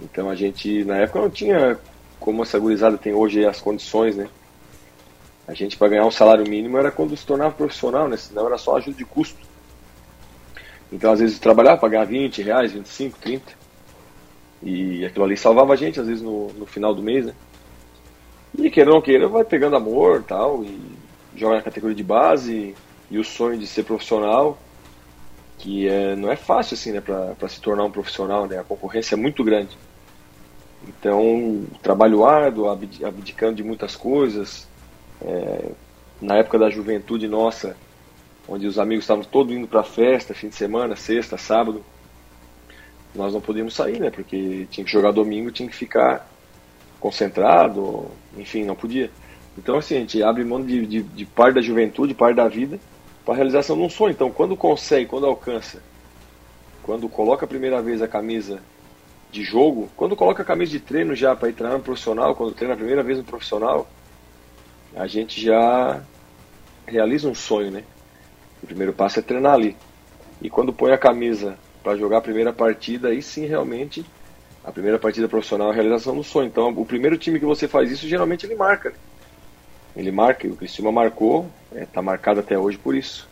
Então 0.00 0.28
a 0.28 0.34
gente, 0.34 0.84
na 0.84 0.96
época, 0.98 1.20
não 1.20 1.30
tinha 1.30 1.78
como 2.18 2.42
essa 2.42 2.58
gurizada 2.58 2.96
tem 2.96 3.12
hoje 3.12 3.44
as 3.44 3.60
condições, 3.60 4.16
né? 4.16 4.28
A 5.46 5.54
gente, 5.54 5.76
para 5.76 5.88
ganhar 5.88 6.06
um 6.06 6.10
salário 6.10 6.48
mínimo, 6.48 6.78
era 6.78 6.90
quando 6.90 7.16
se 7.16 7.26
tornava 7.26 7.52
profissional, 7.52 8.08
né? 8.08 8.16
Senão 8.16 8.46
era 8.46 8.56
só 8.56 8.76
ajuda 8.76 8.96
de 8.96 9.04
custo. 9.04 9.38
Então, 10.92 11.12
às 11.12 11.20
vezes, 11.20 11.38
trabalhava 11.38 11.78
para 11.78 11.88
ganhar 11.88 12.04
20 12.04 12.42
reais, 12.42 12.72
25, 12.72 13.18
30. 13.18 13.52
E 14.62 15.04
aquilo 15.04 15.24
ali 15.24 15.36
salvava 15.36 15.72
a 15.72 15.76
gente, 15.76 15.98
às 15.98 16.06
vezes, 16.06 16.22
no, 16.22 16.52
no 16.52 16.64
final 16.64 16.94
do 16.94 17.02
mês, 17.02 17.26
né? 17.26 17.34
E 18.56 18.70
queira 18.70 18.90
ou 18.90 18.96
não 18.96 19.02
queira, 19.02 19.26
vai 19.26 19.44
pegando 19.44 19.74
amor 19.74 20.22
tal, 20.22 20.62
e 20.62 20.78
joga 21.34 21.56
na 21.56 21.62
categoria 21.62 21.96
de 21.96 22.04
base. 22.04 22.74
E 23.10 23.18
o 23.18 23.24
sonho 23.24 23.58
de 23.58 23.66
ser 23.66 23.82
profissional, 23.82 24.58
que 25.62 25.88
é, 25.88 26.16
não 26.16 26.30
é 26.30 26.34
fácil, 26.34 26.74
assim, 26.74 26.90
né? 26.90 27.00
Para 27.00 27.48
se 27.48 27.60
tornar 27.60 27.84
um 27.84 27.90
profissional, 27.90 28.48
né? 28.48 28.58
A 28.58 28.64
concorrência 28.64 29.14
é 29.14 29.16
muito 29.16 29.44
grande. 29.44 29.78
Então, 30.88 31.64
trabalho 31.80 32.24
árduo, 32.24 32.68
abdicando 32.68 33.54
de 33.54 33.62
muitas 33.62 33.94
coisas, 33.94 34.66
é, 35.24 35.70
na 36.20 36.38
época 36.38 36.58
da 36.58 36.68
juventude 36.68 37.28
nossa, 37.28 37.76
onde 38.48 38.66
os 38.66 38.76
amigos 38.76 39.04
estavam 39.04 39.22
todos 39.22 39.54
indo 39.54 39.68
para 39.68 39.84
festa, 39.84 40.34
fim 40.34 40.48
de 40.48 40.56
semana, 40.56 40.96
sexta, 40.96 41.38
sábado, 41.38 41.84
nós 43.14 43.32
não 43.32 43.40
podíamos 43.40 43.72
sair, 43.72 44.00
né? 44.00 44.10
Porque 44.10 44.66
tinha 44.68 44.84
que 44.84 44.90
jogar 44.90 45.12
domingo, 45.12 45.52
tinha 45.52 45.68
que 45.68 45.76
ficar 45.76 46.28
concentrado, 46.98 48.10
enfim, 48.36 48.64
não 48.64 48.74
podia. 48.74 49.12
Então, 49.56 49.76
assim, 49.76 49.94
a 49.94 50.00
gente 50.00 50.20
abre 50.24 50.42
mão 50.42 50.60
de, 50.60 50.84
de, 50.86 51.02
de 51.04 51.24
parte 51.24 51.54
da 51.54 51.60
juventude, 51.60 52.14
parte 52.14 52.34
da 52.34 52.48
vida, 52.48 52.80
para 53.24 53.34
a 53.34 53.36
realização 53.36 53.76
de 53.76 53.82
um 53.82 53.90
sonho. 53.90 54.12
Então, 54.12 54.30
quando 54.30 54.56
consegue, 54.56 55.06
quando 55.06 55.26
alcança, 55.26 55.82
quando 56.82 57.08
coloca 57.08 57.44
a 57.44 57.48
primeira 57.48 57.80
vez 57.80 58.02
a 58.02 58.08
camisa 58.08 58.60
de 59.30 59.42
jogo, 59.42 59.88
quando 59.96 60.16
coloca 60.16 60.42
a 60.42 60.46
camisa 60.46 60.72
de 60.72 60.80
treino 60.80 61.14
já 61.14 61.34
para 61.34 61.48
ir 61.48 61.54
treinar 61.54 61.78
no 61.78 61.84
profissional, 61.84 62.34
quando 62.34 62.54
treina 62.54 62.74
a 62.74 62.76
primeira 62.76 63.02
vez 63.02 63.18
no 63.18 63.24
profissional, 63.24 63.88
a 64.94 65.06
gente 65.06 65.40
já 65.40 66.02
realiza 66.86 67.28
um 67.28 67.34
sonho, 67.34 67.70
né? 67.70 67.84
O 68.62 68.66
primeiro 68.66 68.92
passo 68.92 69.18
é 69.18 69.22
treinar 69.22 69.54
ali. 69.54 69.76
E 70.40 70.50
quando 70.50 70.72
põe 70.72 70.92
a 70.92 70.98
camisa 70.98 71.56
para 71.82 71.96
jogar 71.96 72.18
a 72.18 72.22
primeira 72.22 72.52
partida, 72.52 73.08
aí 73.08 73.22
sim 73.22 73.46
realmente 73.46 74.04
a 74.64 74.70
primeira 74.70 74.98
partida 74.98 75.28
profissional 75.28 75.68
é 75.68 75.70
a 75.70 75.74
realização 75.74 76.14
do 76.14 76.22
sonho. 76.22 76.48
Então, 76.48 76.68
o 76.68 76.84
primeiro 76.84 77.16
time 77.16 77.40
que 77.40 77.46
você 77.46 77.66
faz 77.66 77.90
isso, 77.90 78.06
geralmente 78.06 78.44
ele 78.44 78.54
marca. 78.54 78.90
Né? 78.90 78.96
Ele 79.96 80.10
marca, 80.10 80.46
o 80.48 80.56
Cristiano 80.56 80.90
marcou, 80.90 81.50
está 81.70 81.80
é, 81.82 81.86
tá 81.86 82.02
marcado 82.02 82.40
até 82.40 82.58
hoje 82.58 82.78
por 82.78 82.94
isso. 82.94 83.28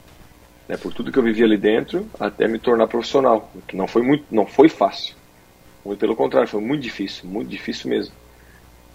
Né? 0.69 0.77
Por 0.77 0.93
tudo 0.93 1.11
que 1.11 1.19
eu 1.19 1.23
vivi 1.23 1.43
ali 1.43 1.57
dentro, 1.57 2.07
até 2.19 2.47
me 2.47 2.59
tornar 2.59 2.87
profissional. 2.87 3.51
Que 3.67 3.77
não 3.77 3.87
foi 3.87 4.03
muito, 4.03 4.25
não 4.31 4.47
foi 4.47 4.69
fácil. 4.69 5.17
Muito 5.85 5.99
pelo 5.99 6.15
contrário, 6.15 6.49
foi 6.49 6.61
muito 6.61 6.83
difícil, 6.83 7.29
muito 7.29 7.49
difícil 7.49 7.89
mesmo. 7.89 8.15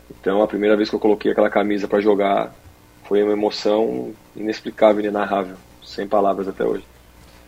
Então, 0.10 0.42
a 0.42 0.48
primeira 0.48 0.78
vez 0.78 0.90
que 0.90 0.96
eu 0.96 1.00
coloquei 1.00 1.32
aquela 1.32 1.50
camisa 1.50 1.88
para 1.88 2.00
jogar 2.00 2.54
foi 3.04 3.24
uma 3.24 3.34
emoção 3.34 4.14
inexplicável, 4.36 5.00
inenarrável, 5.00 5.58
sem 5.84 6.08
palavras 6.08 6.48
até 6.48 6.64
hoje. 6.64 6.84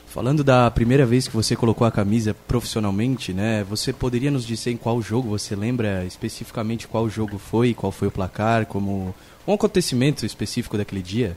Falando 0.07 0.41
da 0.41 0.71
primeira 0.71 1.05
vez 1.05 1.27
que 1.27 1.35
você 1.35 1.55
colocou 1.55 1.85
a 1.85 1.91
camisa 1.91 2.33
profissionalmente, 2.47 3.33
né? 3.33 3.63
Você 3.65 3.91
poderia 3.91 4.31
nos 4.31 4.45
dizer 4.45 4.71
em 4.71 4.77
qual 4.77 5.01
jogo 5.01 5.29
você 5.29 5.53
lembra 5.53 6.05
especificamente 6.05 6.87
qual 6.87 7.09
jogo 7.09 7.37
foi, 7.37 7.73
qual 7.73 7.91
foi 7.91 8.07
o 8.07 8.11
placar, 8.11 8.65
como 8.65 9.13
um 9.45 9.53
acontecimento 9.53 10.25
específico 10.25 10.77
daquele 10.77 11.01
dia? 11.01 11.35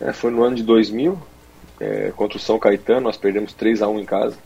É, 0.00 0.12
foi 0.12 0.30
no 0.30 0.42
ano 0.42 0.56
de 0.56 0.62
2000, 0.62 1.16
é, 1.78 2.12
contra 2.16 2.38
o 2.38 2.40
São 2.40 2.58
Caetano, 2.58 3.02
nós 3.02 3.16
perdemos 3.16 3.52
3 3.52 3.82
a 3.82 3.88
1 3.88 4.00
em 4.00 4.04
casa. 4.06 4.36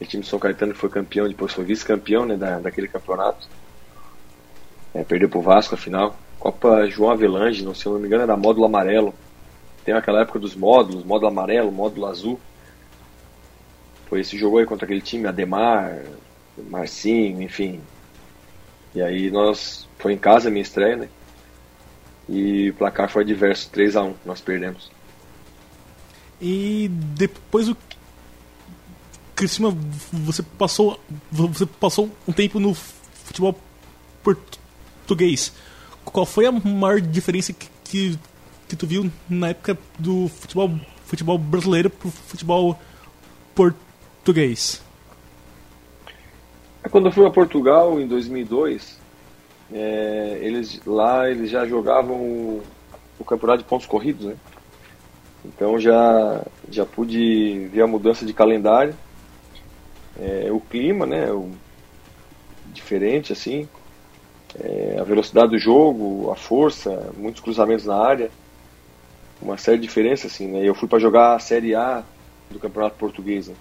O 0.00 0.04
time 0.04 0.22
de 0.22 0.28
São 0.28 0.38
Caetano 0.38 0.74
foi 0.74 0.90
campeão, 0.90 1.26
depois 1.26 1.52
foi 1.52 1.64
vice-campeão 1.64 2.26
né, 2.26 2.36
da, 2.36 2.58
daquele 2.58 2.88
campeonato. 2.88 3.48
É, 4.92 5.02
perdeu 5.02 5.30
pro 5.30 5.40
Vasco 5.40 5.74
a 5.74 5.78
final. 5.78 6.14
Copa 6.38 6.86
João 6.88 7.10
Avelange, 7.10 7.64
não, 7.64 7.74
se 7.74 7.86
eu 7.86 7.94
não 7.94 8.00
me 8.00 8.06
engano, 8.06 8.22
era 8.22 8.36
módulo 8.36 8.66
amarelo. 8.66 9.14
Tem 9.84 9.94
aquela 9.94 10.22
época 10.22 10.38
dos 10.38 10.54
módulos, 10.54 11.04
módulo 11.04 11.28
amarelo, 11.28 11.70
módulo 11.70 12.06
azul. 12.06 12.40
Foi 14.06 14.20
esse 14.20 14.38
jogo 14.38 14.58
aí 14.58 14.66
contra 14.66 14.86
aquele 14.86 15.00
time, 15.00 15.26
Ademar, 15.26 16.02
Marcinho, 16.70 17.42
enfim. 17.42 17.80
E 18.94 19.02
aí 19.02 19.30
nós. 19.30 19.86
Foi 19.98 20.12
em 20.12 20.18
casa 20.18 20.48
a 20.48 20.50
minha 20.50 20.62
estreia, 20.62 20.96
né? 20.96 21.08
E 22.28 22.70
o 22.70 22.74
placar 22.74 23.08
foi 23.08 23.22
adverso, 23.22 23.70
3 23.70 23.96
a 23.96 24.02
1 24.02 24.14
nós 24.24 24.40
perdemos. 24.40 24.90
E 26.40 26.88
depois 26.90 27.68
o 27.68 27.76
Criciúma, 29.34 29.76
você 30.12 30.42
passou, 30.42 31.00
você 31.30 31.66
passou 31.66 32.10
um 32.26 32.32
tempo 32.32 32.60
no 32.60 32.72
futebol 32.74 33.58
português. 34.22 35.52
Qual 36.04 36.24
foi 36.24 36.46
a 36.46 36.52
maior 36.52 37.00
diferença 37.00 37.52
que, 37.52 37.68
que 37.84 38.18
que 38.68 38.76
tu 38.76 38.86
viu 38.86 39.10
na 39.28 39.48
época 39.48 39.78
do 39.98 40.28
futebol, 40.28 40.70
futebol 41.04 41.38
brasileiro 41.38 41.90
pro 41.90 42.10
futebol 42.10 42.78
português? 43.54 44.82
É, 46.82 46.88
Quando 46.88 47.06
eu 47.06 47.12
fui 47.12 47.26
a 47.26 47.30
Portugal 47.30 48.00
em 48.00 48.06
2002, 48.06 48.98
é, 49.72 50.38
eles 50.42 50.80
lá 50.86 51.30
eles 51.30 51.50
já 51.50 51.66
jogavam 51.66 52.16
o, 52.16 52.62
o 53.18 53.24
campeonato 53.24 53.62
de 53.62 53.68
pontos 53.68 53.86
corridos, 53.86 54.26
né? 54.26 54.36
Então 55.44 55.78
já 55.78 56.42
já 56.70 56.86
pude 56.86 57.68
ver 57.72 57.82
a 57.82 57.86
mudança 57.86 58.24
de 58.24 58.32
calendário, 58.32 58.94
é, 60.18 60.50
o 60.50 60.60
clima, 60.60 61.06
né? 61.06 61.30
O, 61.30 61.50
diferente 62.72 63.32
assim, 63.32 63.68
é, 64.58 64.98
a 65.00 65.04
velocidade 65.04 65.50
do 65.50 65.58
jogo, 65.58 66.30
a 66.30 66.36
força, 66.36 67.12
muitos 67.16 67.40
cruzamentos 67.40 67.86
na 67.86 67.96
área, 67.96 68.30
uma 69.44 69.58
série 69.58 69.76
de 69.78 69.86
diferenças 69.86 70.32
assim, 70.32 70.48
né? 70.48 70.66
Eu 70.66 70.74
fui 70.74 70.88
para 70.88 70.98
jogar 70.98 71.34
a 71.34 71.38
Série 71.38 71.74
A 71.74 72.02
do 72.50 72.58
Campeonato 72.58 72.96
Português. 72.96 73.48
Né? 73.48 73.54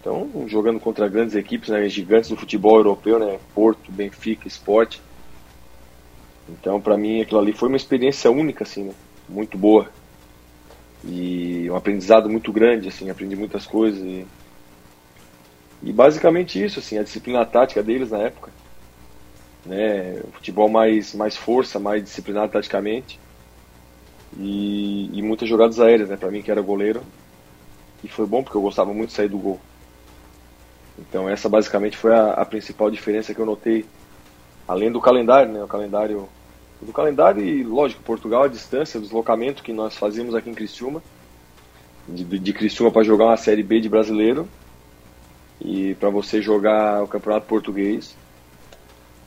Então, 0.00 0.30
jogando 0.46 0.78
contra 0.78 1.08
grandes 1.08 1.34
equipes, 1.34 1.70
né, 1.70 1.88
gigantes 1.88 2.30
do 2.30 2.36
futebol 2.36 2.76
europeu, 2.76 3.18
né, 3.18 3.38
Porto, 3.54 3.90
Benfica, 3.90 4.46
Sport. 4.48 4.98
Então, 6.48 6.80
para 6.80 6.96
mim, 6.96 7.20
aquilo 7.20 7.40
ali 7.40 7.52
foi 7.52 7.68
uma 7.68 7.76
experiência 7.76 8.30
única, 8.30 8.64
assim, 8.64 8.84
né, 8.84 8.94
muito 9.28 9.58
boa. 9.58 9.90
E 11.04 11.68
um 11.70 11.76
aprendizado 11.76 12.28
muito 12.28 12.52
grande, 12.52 12.88
assim, 12.88 13.10
aprendi 13.10 13.36
muitas 13.36 13.66
coisas. 13.66 14.02
E, 14.02 14.26
e 15.82 15.92
basicamente 15.92 16.62
isso, 16.62 16.78
assim, 16.78 16.98
a 16.98 17.02
disciplina 17.02 17.44
tática 17.44 17.82
deles 17.82 18.10
na 18.10 18.18
época. 18.18 18.50
Né, 19.66 20.22
futebol 20.32 20.68
mais, 20.68 21.14
mais 21.14 21.36
força, 21.36 21.78
mais 21.78 22.02
disciplinado 22.02 22.52
taticamente. 22.52 23.20
E, 24.38 25.10
e 25.12 25.22
muitas 25.22 25.48
jogadas 25.48 25.80
aéreas, 25.80 26.08
né, 26.08 26.16
para 26.16 26.30
mim 26.30 26.42
que 26.42 26.50
era 26.50 26.60
goleiro. 26.60 27.02
E 28.02 28.08
foi 28.08 28.26
bom 28.26 28.42
porque 28.42 28.56
eu 28.56 28.62
gostava 28.62 28.92
muito 28.94 29.10
de 29.10 29.16
sair 29.16 29.28
do 29.28 29.38
gol. 29.38 29.60
Então 30.98 31.28
essa 31.28 31.48
basicamente 31.48 31.96
foi 31.96 32.14
a, 32.14 32.32
a, 32.32 32.44
principal 32.44 32.90
diferença 32.90 33.34
que 33.34 33.40
eu 33.40 33.46
notei, 33.46 33.84
além 34.68 34.90
do 34.90 35.00
calendário, 35.00 35.52
né? 35.52 35.62
O 35.62 35.68
calendário 35.68 36.28
do 36.80 36.92
calendário 36.92 37.42
e 37.44 37.62
lógico 37.62 38.02
Portugal 38.02 38.44
a 38.44 38.48
distância, 38.48 38.98
o 38.98 39.02
deslocamento 39.02 39.62
que 39.62 39.72
nós 39.72 39.96
fazíamos 39.96 40.34
aqui 40.34 40.48
em 40.48 40.54
Criciúma, 40.54 41.02
de, 42.08 42.24
de 42.24 42.52
Criciúma 42.52 42.90
para 42.90 43.02
jogar 43.02 43.26
uma 43.26 43.36
série 43.36 43.62
B 43.62 43.80
de 43.80 43.88
brasileiro 43.88 44.48
e 45.60 45.94
para 45.96 46.08
você 46.08 46.40
jogar 46.40 47.02
o 47.02 47.08
campeonato 47.08 47.46
português, 47.46 48.16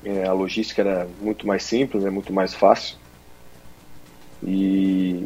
é, 0.03 0.27
a 0.27 0.33
logística 0.33 0.81
era 0.81 1.07
muito 1.21 1.45
mais 1.45 1.63
simples, 1.63 2.03
é 2.05 2.09
muito 2.09 2.33
mais 2.33 2.55
fácil 2.55 2.97
e, 4.45 5.25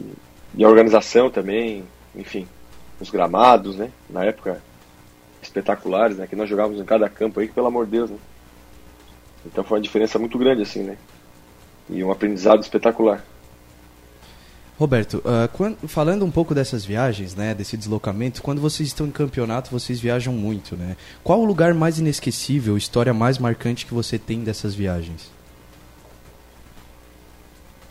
e 0.55 0.63
a 0.63 0.69
organização 0.69 1.29
também, 1.29 1.83
enfim, 2.15 2.47
os 3.00 3.09
gramados, 3.09 3.75
né? 3.75 3.91
Na 4.09 4.24
época 4.24 4.62
espetaculares, 5.41 6.17
né? 6.17 6.27
Que 6.27 6.36
nós 6.36 6.50
jogávamos 6.50 6.79
em 6.79 6.86
cada 6.86 7.09
campo 7.09 7.39
aí, 7.39 7.47
que, 7.47 7.53
pelo 7.53 7.67
amor 7.67 7.86
de 7.86 7.91
Deus, 7.91 8.09
né? 8.09 8.17
Então 9.45 9.63
foi 9.63 9.77
uma 9.77 9.83
diferença 9.83 10.19
muito 10.19 10.38
grande, 10.38 10.62
assim, 10.62 10.83
né? 10.83 10.97
E 11.89 12.03
um 12.03 12.12
aprendizado 12.12 12.62
espetacular. 12.62 13.24
Roberto, 14.77 15.17
uh, 15.19 15.47
quando, 15.53 15.88
falando 15.88 16.24
um 16.24 16.29
pouco 16.29 16.53
dessas 16.53 16.86
viagens, 16.86 17.33
né, 17.33 17.55
desse 17.55 17.75
deslocamento, 17.75 18.43
quando 18.43 18.62
vocês 18.62 18.89
estão 18.89 19.07
em 19.07 19.12
campeonato, 19.12 19.71
vocês 19.71 20.00
viajam 20.00 20.31
muito, 20.33 20.75
né? 20.75 20.95
Qual 21.24 21.39
o 21.39 21.45
lugar 21.45 21.74
mais 21.74 21.97
inesquecível, 21.97 22.77
história 22.77 23.12
mais 23.12 23.39
marcante 23.39 23.88
que 23.88 23.93
você 23.93 24.19
tem 24.19 24.43
dessas 24.43 24.75
viagens? 24.75 25.31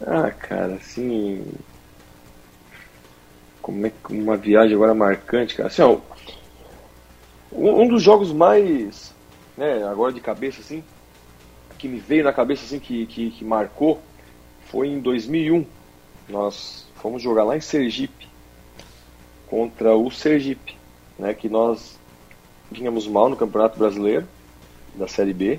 Ah, 0.01 0.31
cara, 0.31 0.75
assim, 0.75 1.45
como 3.63 3.87
é 3.87 3.91
que 3.91 4.13
uma 4.13 4.37
viagem 4.37 4.75
agora 4.75 4.95
marcante, 4.95 5.55
cara? 5.55 5.69
Assim, 5.69 5.83
ó, 5.83 5.99
um 7.51 7.89
dos 7.89 8.03
jogos 8.03 8.33
mais, 8.33 9.15
né, 9.57 9.83
agora 9.85 10.13
de 10.13 10.21
cabeça 10.21 10.61
assim, 10.61 10.85
que 11.79 11.89
me 11.89 11.99
veio 11.99 12.25
na 12.25 12.33
cabeça 12.33 12.65
assim 12.65 12.79
que, 12.79 13.07
que, 13.07 13.31
que 13.31 13.45
marcou 13.45 14.01
foi 14.67 14.89
em 14.89 15.01
2001. 15.01 15.67
Nós 16.29 16.87
fomos 16.97 17.23
jogar 17.23 17.45
lá 17.45 17.57
em 17.57 17.61
Sergipe 17.61 18.29
contra 19.49 19.97
o 19.97 20.11
Sergipe, 20.11 20.77
né, 21.19 21.33
que 21.33 21.49
nós 21.49 21.99
vínhamos 22.71 23.09
mal 23.09 23.29
no 23.29 23.37
Campeonato 23.37 23.79
Brasileiro 23.79 24.29
da 24.95 25.09
Série 25.09 25.33
B. 25.33 25.59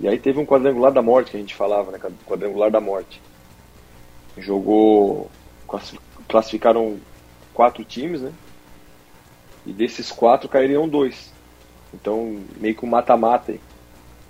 E 0.00 0.08
aí 0.08 0.18
teve 0.18 0.38
um 0.38 0.46
quadrangular 0.46 0.92
da 0.92 1.02
morte 1.02 1.30
que 1.30 1.36
a 1.36 1.40
gente 1.40 1.54
falava, 1.54 1.92
né, 1.92 1.98
quadrangular 2.26 2.70
da 2.70 2.80
morte. 2.80 3.20
Jogou 4.36 5.30
classificaram 6.28 6.98
quatro 7.54 7.84
times, 7.84 8.20
né? 8.20 8.32
E 9.64 9.72
desses 9.72 10.12
quatro 10.12 10.48
cairiam 10.48 10.88
dois. 10.88 11.32
Então, 11.92 12.40
meio 12.58 12.74
que 12.74 12.84
um 12.84 12.88
mata-mata. 12.88 13.56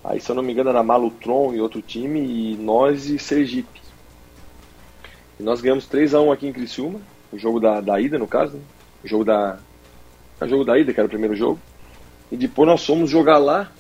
Aí, 0.05 0.21
se 0.21 0.31
eu 0.31 0.37
não 0.37 0.43
me 0.43 0.53
engano, 0.53 0.71
era 0.71 0.83
Malutron 0.83 1.53
e 1.53 1.61
outro 1.61 1.83
time, 1.83 2.21
e 2.21 2.57
nós 2.57 3.07
e 3.07 3.19
Sergipe. 3.19 3.83
E 5.39 5.43
nós 5.43 5.61
ganhamos 5.61 5.89
3x1 5.89 6.33
aqui 6.33 6.47
em 6.47 6.53
Criciúma, 6.53 7.01
o 7.33 7.39
jogo 7.39 7.59
da, 7.59 7.81
da 7.81 8.01
ida, 8.01 8.19
no 8.19 8.27
caso, 8.27 8.57
né? 8.57 8.63
O 9.05 9.09
jogo 9.09 9.25
da. 9.25 9.59
O 10.41 10.47
jogo 10.47 10.65
da 10.65 10.79
ida, 10.79 10.93
que 10.93 11.01
era 11.01 11.07
o 11.07 11.11
primeiro 11.11 11.35
jogo. 11.35 11.59
E 12.31 12.37
depois 12.37 12.69
nós 12.69 12.85
fomos 12.85 13.11
jogar 13.11 13.39
lá. 13.39 13.71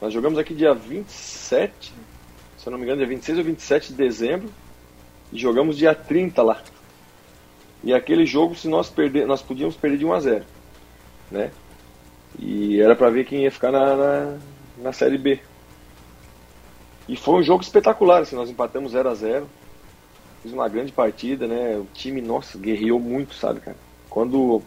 Nós 0.00 0.12
jogamos 0.12 0.38
aqui 0.38 0.54
dia 0.54 0.72
27, 0.72 1.92
se 2.56 2.66
eu 2.66 2.70
não 2.70 2.78
me 2.78 2.84
engano, 2.84 2.98
dia 2.98 3.06
26 3.06 3.38
ou 3.38 3.44
27 3.44 3.88
de 3.88 3.94
dezembro. 3.94 4.48
E 5.32 5.38
jogamos 5.38 5.76
dia 5.76 5.94
30 5.94 6.42
lá. 6.42 6.62
E 7.82 7.94
aquele 7.94 8.26
jogo, 8.26 8.54
se 8.54 8.68
nós 8.68 8.90
perder, 8.90 9.26
nós 9.26 9.42
podíamos 9.42 9.76
perder 9.76 9.98
de 9.98 10.04
1 10.04 10.12
a 10.12 10.20
0, 10.20 10.44
né? 11.30 11.50
E 12.38 12.80
era 12.80 12.94
para 12.96 13.10
ver 13.10 13.24
quem 13.24 13.42
ia 13.42 13.50
ficar 13.50 13.70
na, 13.70 13.96
na, 13.96 14.38
na, 14.78 14.92
série 14.92 15.16
B. 15.16 15.40
E 17.08 17.16
foi 17.16 17.40
um 17.40 17.42
jogo 17.42 17.62
espetacular, 17.62 18.22
assim, 18.22 18.36
nós 18.36 18.50
empatamos 18.50 18.92
0 18.92 19.08
a 19.08 19.14
0. 19.14 19.48
Fiz 20.42 20.52
uma 20.52 20.68
grande 20.68 20.92
partida, 20.92 21.46
né? 21.46 21.76
O 21.76 21.86
time, 21.94 22.20
nossa, 22.20 22.58
guerreou 22.58 23.00
muito, 23.00 23.34
sabe, 23.34 23.60
cara? 23.60 23.76
Quando 24.10 24.62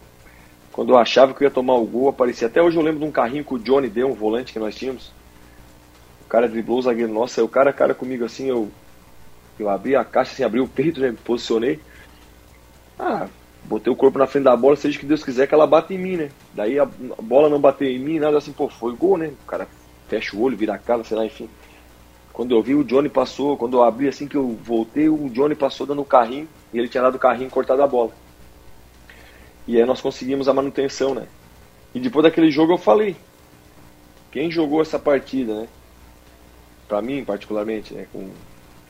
quando 0.72 0.94
eu 0.94 0.98
achava 0.98 1.34
que 1.34 1.44
eu 1.44 1.46
ia 1.46 1.54
tomar 1.54 1.74
o 1.74 1.84
gol, 1.84 2.08
aparecia. 2.08 2.48
Até 2.48 2.62
hoje 2.62 2.78
eu 2.78 2.82
lembro 2.82 3.00
de 3.00 3.04
um 3.04 3.10
carrinho 3.10 3.44
que 3.44 3.54
o 3.54 3.58
Johnny 3.58 3.88
deu, 3.88 4.08
um 4.08 4.14
volante 4.14 4.54
que 4.54 4.58
nós 4.58 4.74
tínhamos. 4.74 5.12
O 6.24 6.28
cara 6.28 6.48
driblou 6.48 6.78
o 6.78 6.82
zagueiro, 6.82 7.12
nossa, 7.12 7.44
o 7.44 7.48
cara 7.48 7.72
cara 7.74 7.94
comigo 7.94 8.24
assim, 8.24 8.48
eu 8.48 8.70
eu 9.62 9.68
abri 9.68 9.96
a 9.96 10.04
caixa, 10.04 10.32
assim, 10.32 10.44
abri 10.44 10.60
o 10.60 10.68
peito, 10.68 11.00
né, 11.00 11.10
me 11.10 11.16
posicionei. 11.16 11.80
Ah, 12.98 13.28
botei 13.64 13.92
o 13.92 13.96
corpo 13.96 14.18
na 14.18 14.26
frente 14.26 14.44
da 14.44 14.56
bola, 14.56 14.76
seja 14.76 14.98
que 14.98 15.06
Deus 15.06 15.24
quiser 15.24 15.46
que 15.46 15.54
ela 15.54 15.66
bata 15.66 15.92
em 15.94 15.98
mim, 15.98 16.16
né? 16.16 16.30
Daí 16.52 16.78
a 16.78 16.84
bola 16.84 17.48
não 17.48 17.60
bateu 17.60 17.88
em 17.88 17.98
mim, 17.98 18.18
nada 18.18 18.38
assim, 18.38 18.52
pô, 18.52 18.68
foi 18.68 18.94
gol, 18.94 19.16
né? 19.16 19.32
O 19.42 19.46
cara 19.46 19.66
fecha 20.08 20.36
o 20.36 20.42
olho, 20.42 20.56
vira 20.56 20.74
a 20.74 20.78
cara, 20.78 21.02
sei 21.04 21.16
lá, 21.16 21.24
enfim. 21.24 21.48
Quando 22.32 22.54
eu 22.54 22.62
vi, 22.62 22.74
o 22.74 22.84
Johnny 22.84 23.08
passou, 23.08 23.56
quando 23.56 23.76
eu 23.76 23.82
abri 23.82 24.08
assim 24.08 24.26
que 24.26 24.36
eu 24.36 24.48
voltei, 24.62 25.08
o 25.08 25.28
Johnny 25.30 25.54
passou 25.54 25.86
dando 25.86 26.02
o 26.02 26.04
carrinho, 26.04 26.48
e 26.72 26.78
ele 26.78 26.88
tinha 26.88 27.02
dado 27.02 27.16
o 27.16 27.18
carrinho 27.18 27.50
cortado 27.50 27.82
a 27.82 27.86
bola. 27.86 28.10
E 29.66 29.78
aí 29.78 29.84
nós 29.84 30.00
conseguimos 30.00 30.48
a 30.48 30.54
manutenção, 30.54 31.14
né? 31.14 31.26
E 31.94 32.00
depois 32.00 32.24
daquele 32.24 32.50
jogo 32.50 32.72
eu 32.72 32.78
falei, 32.78 33.16
quem 34.30 34.50
jogou 34.50 34.80
essa 34.80 34.98
partida, 34.98 35.54
né? 35.54 35.68
Pra 36.88 37.02
mim, 37.02 37.24
particularmente, 37.24 37.92
né? 37.94 38.06
Com, 38.12 38.30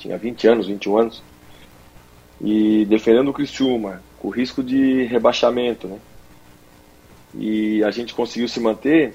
tinha 0.03 0.19
20 0.19 0.49
anos, 0.49 0.67
21 0.67 0.99
anos 0.99 1.23
e 2.43 2.85
defendendo 2.87 3.29
o 3.29 3.33
Criciúma, 3.33 4.03
com 4.19 4.29
risco 4.29 4.63
de 4.65 5.05
rebaixamento, 5.05 5.87
né? 5.87 5.99
E 7.35 7.83
a 7.85 7.91
gente 7.91 8.13
conseguiu 8.13 8.49
se 8.49 8.59
manter. 8.59 9.15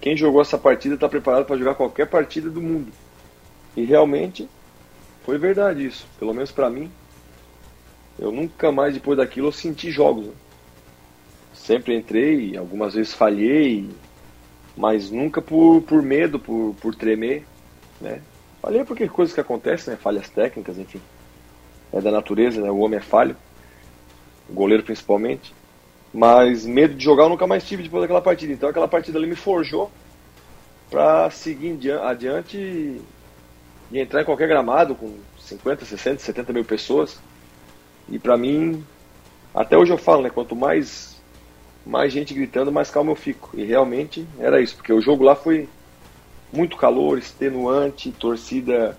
Quem 0.00 0.16
jogou 0.16 0.40
essa 0.40 0.58
partida 0.58 0.94
está 0.94 1.08
preparado 1.08 1.44
para 1.44 1.56
jogar 1.56 1.74
qualquer 1.74 2.06
partida 2.06 2.48
do 2.48 2.60
mundo. 2.60 2.90
E 3.76 3.84
realmente 3.84 4.48
foi 5.24 5.38
verdade 5.38 5.86
isso. 5.86 6.06
Pelo 6.18 6.32
menos 6.32 6.50
para 6.50 6.70
mim, 6.70 6.90
eu 8.18 8.32
nunca 8.32 8.72
mais 8.72 8.94
depois 8.94 9.18
daquilo 9.18 9.48
eu 9.48 9.52
senti 9.52 9.90
jogos. 9.90 10.26
Né? 10.26 10.32
Sempre 11.52 11.96
entrei, 11.96 12.56
algumas 12.56 12.94
vezes 12.94 13.12
falhei, 13.12 13.88
mas 14.76 15.10
nunca 15.10 15.42
por, 15.42 15.82
por 15.82 16.02
medo, 16.02 16.38
por, 16.38 16.74
por 16.80 16.94
tremer, 16.94 17.44
né? 18.00 18.22
Falhei 18.60 18.84
porque 18.84 19.08
coisas 19.08 19.34
que 19.34 19.40
acontecem, 19.40 19.92
né? 19.92 19.98
Falhas 20.00 20.28
técnicas, 20.28 20.78
enfim 20.78 21.00
é 21.92 22.00
da 22.00 22.10
natureza, 22.10 22.60
né? 22.60 22.70
o 22.70 22.78
homem 22.78 22.98
é 22.98 23.02
falho, 23.02 23.36
o 24.48 24.52
goleiro 24.52 24.82
principalmente. 24.82 25.54
Mas 26.12 26.64
medo 26.64 26.94
de 26.94 27.04
jogar 27.04 27.24
eu 27.24 27.28
nunca 27.28 27.46
mais 27.46 27.66
tive 27.66 27.82
depois 27.82 28.02
daquela 28.02 28.22
partida. 28.22 28.52
Então 28.52 28.68
aquela 28.68 28.88
partida 28.88 29.18
ali 29.18 29.26
me 29.26 29.36
forjou 29.36 29.90
para 30.90 31.28
seguir 31.30 31.78
adiante 32.02 32.56
e 32.56 33.98
entrar 33.98 34.22
em 34.22 34.24
qualquer 34.24 34.48
gramado 34.48 34.94
com 34.94 35.18
50, 35.40 35.84
60, 35.84 36.22
70 36.22 36.52
mil 36.52 36.64
pessoas. 36.64 37.20
E 38.08 38.18
para 38.18 38.36
mim, 38.36 38.84
até 39.54 39.76
hoje 39.76 39.92
eu 39.92 39.98
falo, 39.98 40.22
né? 40.22 40.30
Quanto 40.30 40.56
mais, 40.56 41.20
mais 41.84 42.12
gente 42.12 42.32
gritando, 42.32 42.72
mais 42.72 42.90
calmo 42.90 43.10
eu 43.10 43.16
fico. 43.16 43.50
E 43.52 43.64
realmente 43.64 44.26
era 44.38 44.60
isso, 44.60 44.76
porque 44.76 44.92
o 44.92 45.00
jogo 45.00 45.24
lá 45.24 45.34
foi 45.34 45.68
muito 46.56 46.76
calor, 46.76 47.18
extenuante, 47.18 48.10
torcida 48.12 48.96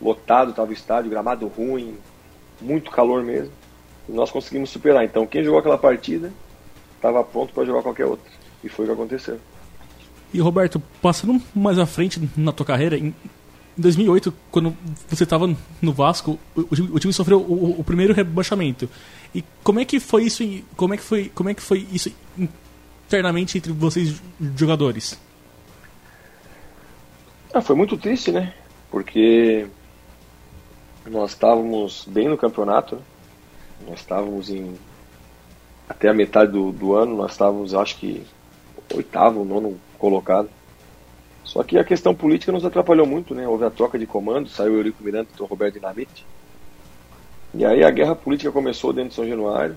lotado 0.00 0.50
estava 0.50 0.70
o 0.70 0.72
estádio, 0.72 1.10
gramado 1.10 1.46
ruim, 1.46 1.96
muito 2.60 2.90
calor 2.90 3.22
mesmo. 3.22 3.52
E 4.08 4.12
nós 4.12 4.30
conseguimos 4.30 4.70
superar. 4.70 5.04
Então, 5.04 5.26
quem 5.26 5.44
jogou 5.44 5.60
aquela 5.60 5.78
partida 5.78 6.32
estava 6.96 7.22
pronto 7.22 7.54
para 7.54 7.64
jogar 7.64 7.82
qualquer 7.82 8.06
outra. 8.06 8.30
E 8.64 8.68
foi 8.68 8.84
o 8.84 8.88
que 8.88 8.94
aconteceu. 8.94 9.38
E 10.34 10.40
Roberto, 10.40 10.82
passando 11.00 11.40
mais 11.54 11.78
à 11.78 11.86
frente 11.86 12.20
na 12.36 12.52
tua 12.52 12.66
carreira, 12.66 12.96
em 12.96 13.14
2008, 13.76 14.32
quando 14.50 14.76
você 15.08 15.24
estava 15.24 15.54
no 15.80 15.92
Vasco, 15.92 16.38
o, 16.54 16.98
time 16.98 17.12
sofreu 17.12 17.40
o, 17.40 17.80
o, 17.80 17.84
primeiro 17.84 18.12
rebaixamento. 18.12 18.88
E 19.34 19.44
como 19.62 19.78
é 19.78 19.84
que 19.84 20.00
foi 20.00 20.24
isso? 20.24 20.42
Como 20.76 20.94
é 20.94 20.96
que 20.96 21.02
foi? 21.02 21.30
Como 21.34 21.48
é 21.48 21.54
que 21.54 21.62
foi 21.62 21.86
isso 21.92 22.10
internamente 22.38 23.58
entre 23.58 23.72
vocês 23.72 24.20
jogadores? 24.56 25.18
Ah, 27.54 27.60
foi 27.60 27.76
muito 27.76 27.98
triste, 27.98 28.32
né? 28.32 28.54
Porque 28.90 29.66
nós 31.06 31.32
estávamos 31.32 32.06
bem 32.08 32.28
no 32.28 32.38
campeonato. 32.38 32.96
Né? 32.96 33.02
Nós 33.88 34.00
estávamos 34.00 34.48
em 34.48 34.74
até 35.86 36.08
a 36.08 36.14
metade 36.14 36.52
do, 36.52 36.72
do 36.72 36.94
ano, 36.94 37.14
nós 37.16 37.32
estávamos, 37.32 37.74
acho 37.74 37.98
que 37.98 38.24
oitavo, 38.94 39.44
nono 39.44 39.78
colocado. 39.98 40.48
Só 41.44 41.62
que 41.62 41.76
a 41.76 41.84
questão 41.84 42.14
política 42.14 42.52
nos 42.52 42.64
atrapalhou 42.64 43.06
muito, 43.06 43.34
né? 43.34 43.46
Houve 43.46 43.64
a 43.64 43.70
troca 43.70 43.98
de 43.98 44.06
comando, 44.06 44.48
saiu 44.48 44.72
o 44.72 44.76
Eurico 44.76 45.04
Miranda 45.04 45.28
e 45.38 45.42
o 45.42 45.44
Roberto 45.44 45.74
Dinamite. 45.74 46.24
E 47.52 47.66
aí 47.66 47.84
a 47.84 47.90
guerra 47.90 48.14
política 48.14 48.50
começou 48.50 48.94
dentro 48.94 49.10
de 49.10 49.16
São 49.16 49.28
Januário. 49.28 49.76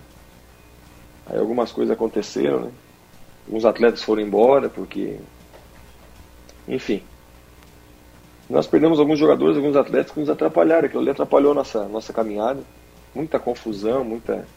Aí 1.26 1.38
algumas 1.38 1.74
coisas 1.74 1.94
aconteceram, 1.94 2.62
né? 2.62 2.72
Alguns 3.46 3.66
atletas 3.66 4.02
foram 4.02 4.22
embora 4.22 4.70
porque. 4.70 5.20
Enfim. 6.68 7.04
Nós 8.50 8.68
perdemos 8.68 9.00
alguns 9.00 9.18
jogadores, 9.18 9.58
alguns 9.58 9.76
atletas 9.76 10.12
que 10.12 10.20
nos 10.20 10.30
atrapalharam. 10.30 10.86
Aquilo 10.86 11.02
ali 11.02 11.12
atrapalhou 11.12 11.54
nossa, 11.54 11.88
nossa 11.88 12.14
caminhada. 12.14 12.62
Muita 13.14 13.40
confusão, 13.40 14.04
muita. 14.04 14.48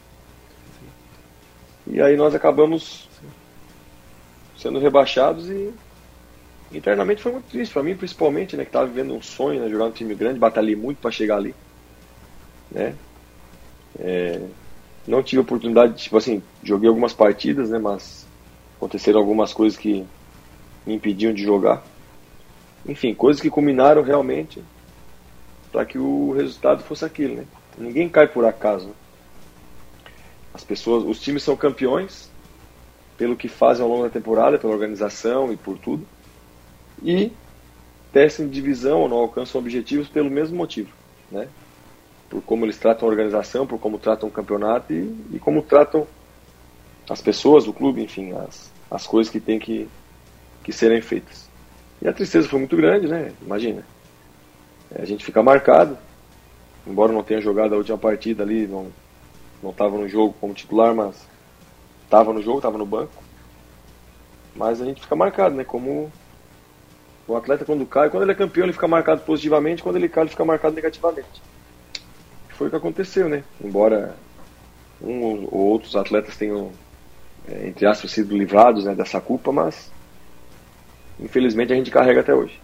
E 1.87 2.00
aí 2.00 2.16
nós 2.16 2.35
acabamos 2.35 3.09
sendo 4.59 4.78
rebaixados 4.78 5.49
e 5.49 5.73
internamente 6.73 7.23
foi 7.23 7.33
muito 7.33 7.49
triste 7.49 7.73
para 7.73 7.83
mim, 7.83 7.97
principalmente, 7.97 8.57
né, 8.57 8.64
que 8.64 8.68
estava 8.68 8.87
vivendo 8.87 9.14
um 9.14 9.23
sonho, 9.23 9.61
né, 9.61 9.71
jogar 9.71 9.87
um 9.87 9.92
time 9.92 10.14
grande, 10.14 10.38
batalhei 10.38 10.76
muito 10.76 10.99
para 10.99 11.11
chegar 11.11 11.37
ali, 11.37 11.54
né? 12.71 12.95
É, 13.99 14.40
não 15.07 15.23
tive 15.23 15.40
oportunidade, 15.40 16.02
tipo 16.02 16.16
assim, 16.16 16.42
joguei 16.62 16.88
algumas 16.88 17.14
partidas, 17.14 17.71
né, 17.71 17.78
mas 17.78 18.26
aconteceram 18.76 19.18
algumas 19.21 19.54
coisas 19.54 19.78
que 19.78 20.04
me 20.85 20.95
impediam 20.95 21.33
de 21.33 21.42
jogar. 21.42 21.83
Enfim, 22.87 23.15
coisas 23.15 23.41
que 23.41 23.51
culminaram 23.51 24.03
realmente 24.03 24.63
para 25.71 25.85
que 25.85 25.99
o 25.99 26.33
resultado 26.33 26.83
fosse 26.83 27.05
aquilo, 27.05 27.37
né? 27.37 27.45
Ninguém 27.77 28.09
cai 28.09 28.27
por 28.27 28.45
acaso. 28.45 28.91
As 30.53 30.65
pessoas, 30.65 31.05
os 31.05 31.21
times 31.21 31.43
são 31.43 31.57
campeões 31.57 32.31
pelo 33.17 33.37
que 33.37 33.49
fazem 33.49 33.83
ao 33.83 33.91
longo 33.91 34.05
da 34.05 34.11
temporada, 34.11 34.59
pela 34.59 34.73
organização 34.73 35.53
e 35.53 35.57
por 35.57 35.79
tudo 35.79 36.07
e 37.03 37.33
descem 38.13 38.47
de 38.49 38.55
divisão 38.55 39.01
ou 39.01 39.09
não 39.09 39.19
alcançam 39.19 39.61
objetivos 39.61 40.09
pelo 40.09 40.31
mesmo 40.31 40.57
motivo, 40.57 40.93
né? 41.31 41.49
Por 42.29 42.43
como 42.43 42.65
eles 42.65 42.79
tratam 42.79 43.09
a 43.09 43.11
organização, 43.11 43.67
por 43.67 43.79
como 43.79 43.99
tratam 43.99 44.29
o 44.29 44.33
campeonato 44.33 44.93
e, 44.93 45.17
e 45.33 45.39
como 45.39 45.63
tratam 45.63 46.07
as 47.09 47.23
pessoas 47.23 47.65
do 47.65 47.73
clube, 47.73 48.03
enfim, 48.03 48.33
as, 48.33 48.71
as 48.91 49.07
coisas 49.07 49.31
que 49.31 49.41
têm 49.41 49.59
que, 49.59 49.89
que 50.63 50.73
serem 50.73 51.01
feitas. 51.01 51.48
E 52.00 52.09
a 52.09 52.12
tristeza 52.12 52.49
foi 52.49 52.59
muito 52.59 52.76
grande, 52.76 53.09
né? 53.09 53.33
Imagina. 53.43 53.85
A 54.95 55.05
gente 55.05 55.25
fica 55.25 55.43
marcado, 55.43 55.99
embora 56.87 57.12
não 57.12 57.23
tenha 57.23 57.40
jogado 57.40 57.75
a 57.75 57.78
última 57.78 57.99
partida 57.99 58.43
ali, 58.43 58.67
não 58.67 58.90
não 59.62 59.71
estava 59.71 59.99
no 59.99 60.09
jogo 60.09 60.35
como 60.40 60.55
titular, 60.55 60.95
mas 60.95 61.26
estava 62.05 62.33
no 62.33 62.40
jogo, 62.40 62.59
estava 62.59 62.78
no 62.78 62.87
banco. 62.87 63.23
Mas 64.55 64.81
a 64.81 64.85
gente 64.85 65.00
fica 65.00 65.17
marcado, 65.17 65.55
né? 65.55 65.64
Como 65.64 66.12
o 67.27 67.37
atleta 67.37 67.64
quando 67.64 67.85
cai, 67.85 68.09
quando 68.09 68.23
ele 68.23 68.33
é 68.33 68.35
campeão 68.35 68.64
ele 68.64 68.73
fica 68.73 68.88
marcado 68.88 69.20
positivamente, 69.23 69.83
quando 69.83 69.96
ele 69.96 70.09
cai 70.09 70.23
ele 70.23 70.31
fica 70.31 70.44
marcado 70.44 70.75
negativamente. 70.75 71.42
Foi 72.51 72.68
o 72.68 72.70
que 72.70 72.77
aconteceu, 72.77 73.29
né? 73.29 73.44
Embora 73.61 74.16
um 75.01 75.46
ou 75.51 75.70
outros 75.70 75.94
atletas 75.94 76.37
tenham, 76.37 76.73
é, 77.49 77.68
entre 77.68 77.87
aspas, 77.87 78.11
sido 78.11 78.37
livrados 78.37 78.85
né, 78.85 78.94
dessa 78.94 79.20
culpa, 79.20 79.53
mas 79.53 79.92
infelizmente 81.20 81.72
a 81.72 81.76
gente 81.76 81.90
carrega 81.90 82.20
até 82.20 82.35
hoje. 82.35 82.59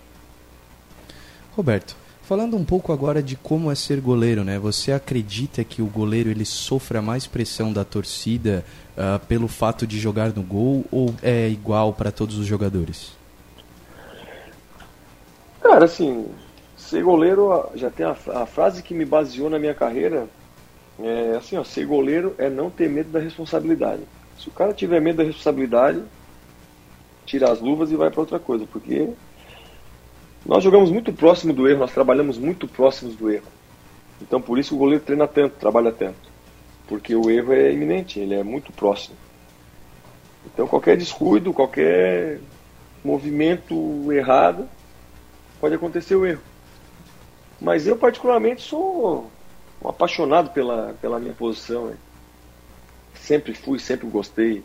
Roberto, 1.57 1.97
falando 2.23 2.57
um 2.57 2.65
pouco 2.65 2.93
agora 2.93 3.23
de 3.23 3.37
como 3.37 3.71
é 3.71 3.75
ser 3.75 4.01
goleiro, 4.01 4.43
né? 4.43 4.59
Você 4.59 4.93
acredita 4.93 5.63
que 5.63 5.81
o 5.81 5.87
goleiro 5.87 6.31
ele 6.31 6.45
sofra 6.45 7.01
mais 7.01 7.27
pressão 7.27 7.73
da 7.73 7.85
torcida 7.85 8.65
uh, 8.97 9.25
pelo 9.27 9.47
fato 9.47 9.87
de 9.87 9.99
jogar 9.99 10.33
no 10.35 10.43
gol 10.43 10.85
ou 10.91 11.15
é 11.23 11.49
igual 11.49 11.93
para 11.93 12.11
todos 12.11 12.39
os 12.39 12.47
jogadores? 12.47 13.13
Cara, 15.63 15.85
assim, 15.85 16.27
ser 16.77 17.03
goleiro, 17.03 17.69
já 17.75 17.91
tem 17.91 18.05
a, 18.05 18.17
a, 18.35 18.47
frase 18.47 18.83
que 18.83 18.95
me 18.95 19.05
baseou 19.05 19.49
na 19.49 19.59
minha 19.59 19.75
carreira, 19.75 20.27
é 21.01 21.37
assim, 21.37 21.57
ó, 21.57 21.65
ser 21.65 21.87
goleiro 21.87 22.35
é 22.39 22.49
não 22.51 22.71
ter 22.71 22.89
medo 22.89 23.11
da 23.11 23.19
responsabilidade. 23.19 24.03
Se 24.39 24.49
o 24.49 24.53
cara 24.53 24.73
tiver 24.73 25.01
medo 25.01 25.17
da 25.17 25.25
responsabilidade, 25.25 26.03
tira 27.25 27.51
as 27.51 27.61
luvas 27.61 27.91
e 27.91 27.97
vai 27.97 28.11
para 28.11 28.21
outra 28.21 28.39
coisa, 28.39 28.67
porque 28.71 29.09
nós 30.45 30.63
jogamos 30.63 30.91
muito 30.91 31.13
próximo 31.13 31.53
do 31.53 31.69
erro, 31.69 31.81
nós 31.81 31.93
trabalhamos 31.93 32.39
muito 32.39 32.69
próximos 32.69 33.17
do 33.17 33.31
erro. 33.31 33.47
Então 34.21 34.41
por 34.41 34.59
isso 34.59 34.75
o 34.75 34.79
goleiro 34.79 35.05
treina 35.05 35.27
tanto, 35.27 35.57
trabalha 35.57 35.93
tanto. 35.93 36.33
Porque 36.87 37.15
o 37.15 37.31
erro 37.31 37.53
é 37.53 37.73
iminente, 37.73 38.21
ele 38.21 38.35
é 38.35 38.43
muito 38.43 38.73
próximo. 38.73 39.17
Então 40.47 40.67
qualquer 40.67 40.97
descuido, 40.97 41.53
qualquer 41.53 42.41
movimento 43.05 44.13
errado, 44.13 44.69
pode 45.61 45.75
acontecer 45.75 46.15
o 46.15 46.27
erro. 46.27 46.43
Mas 47.61 47.87
eu, 47.87 47.97
particularmente, 47.97 48.63
sou 48.63 49.31
um 49.83 49.89
apaixonado 49.89 50.51
pela, 50.51 50.95
pela 51.01 51.19
minha 51.19 51.35
posição. 51.35 51.93
Sempre 53.15 53.55
fui, 53.55 53.79
sempre 53.79 54.07
gostei. 54.07 54.63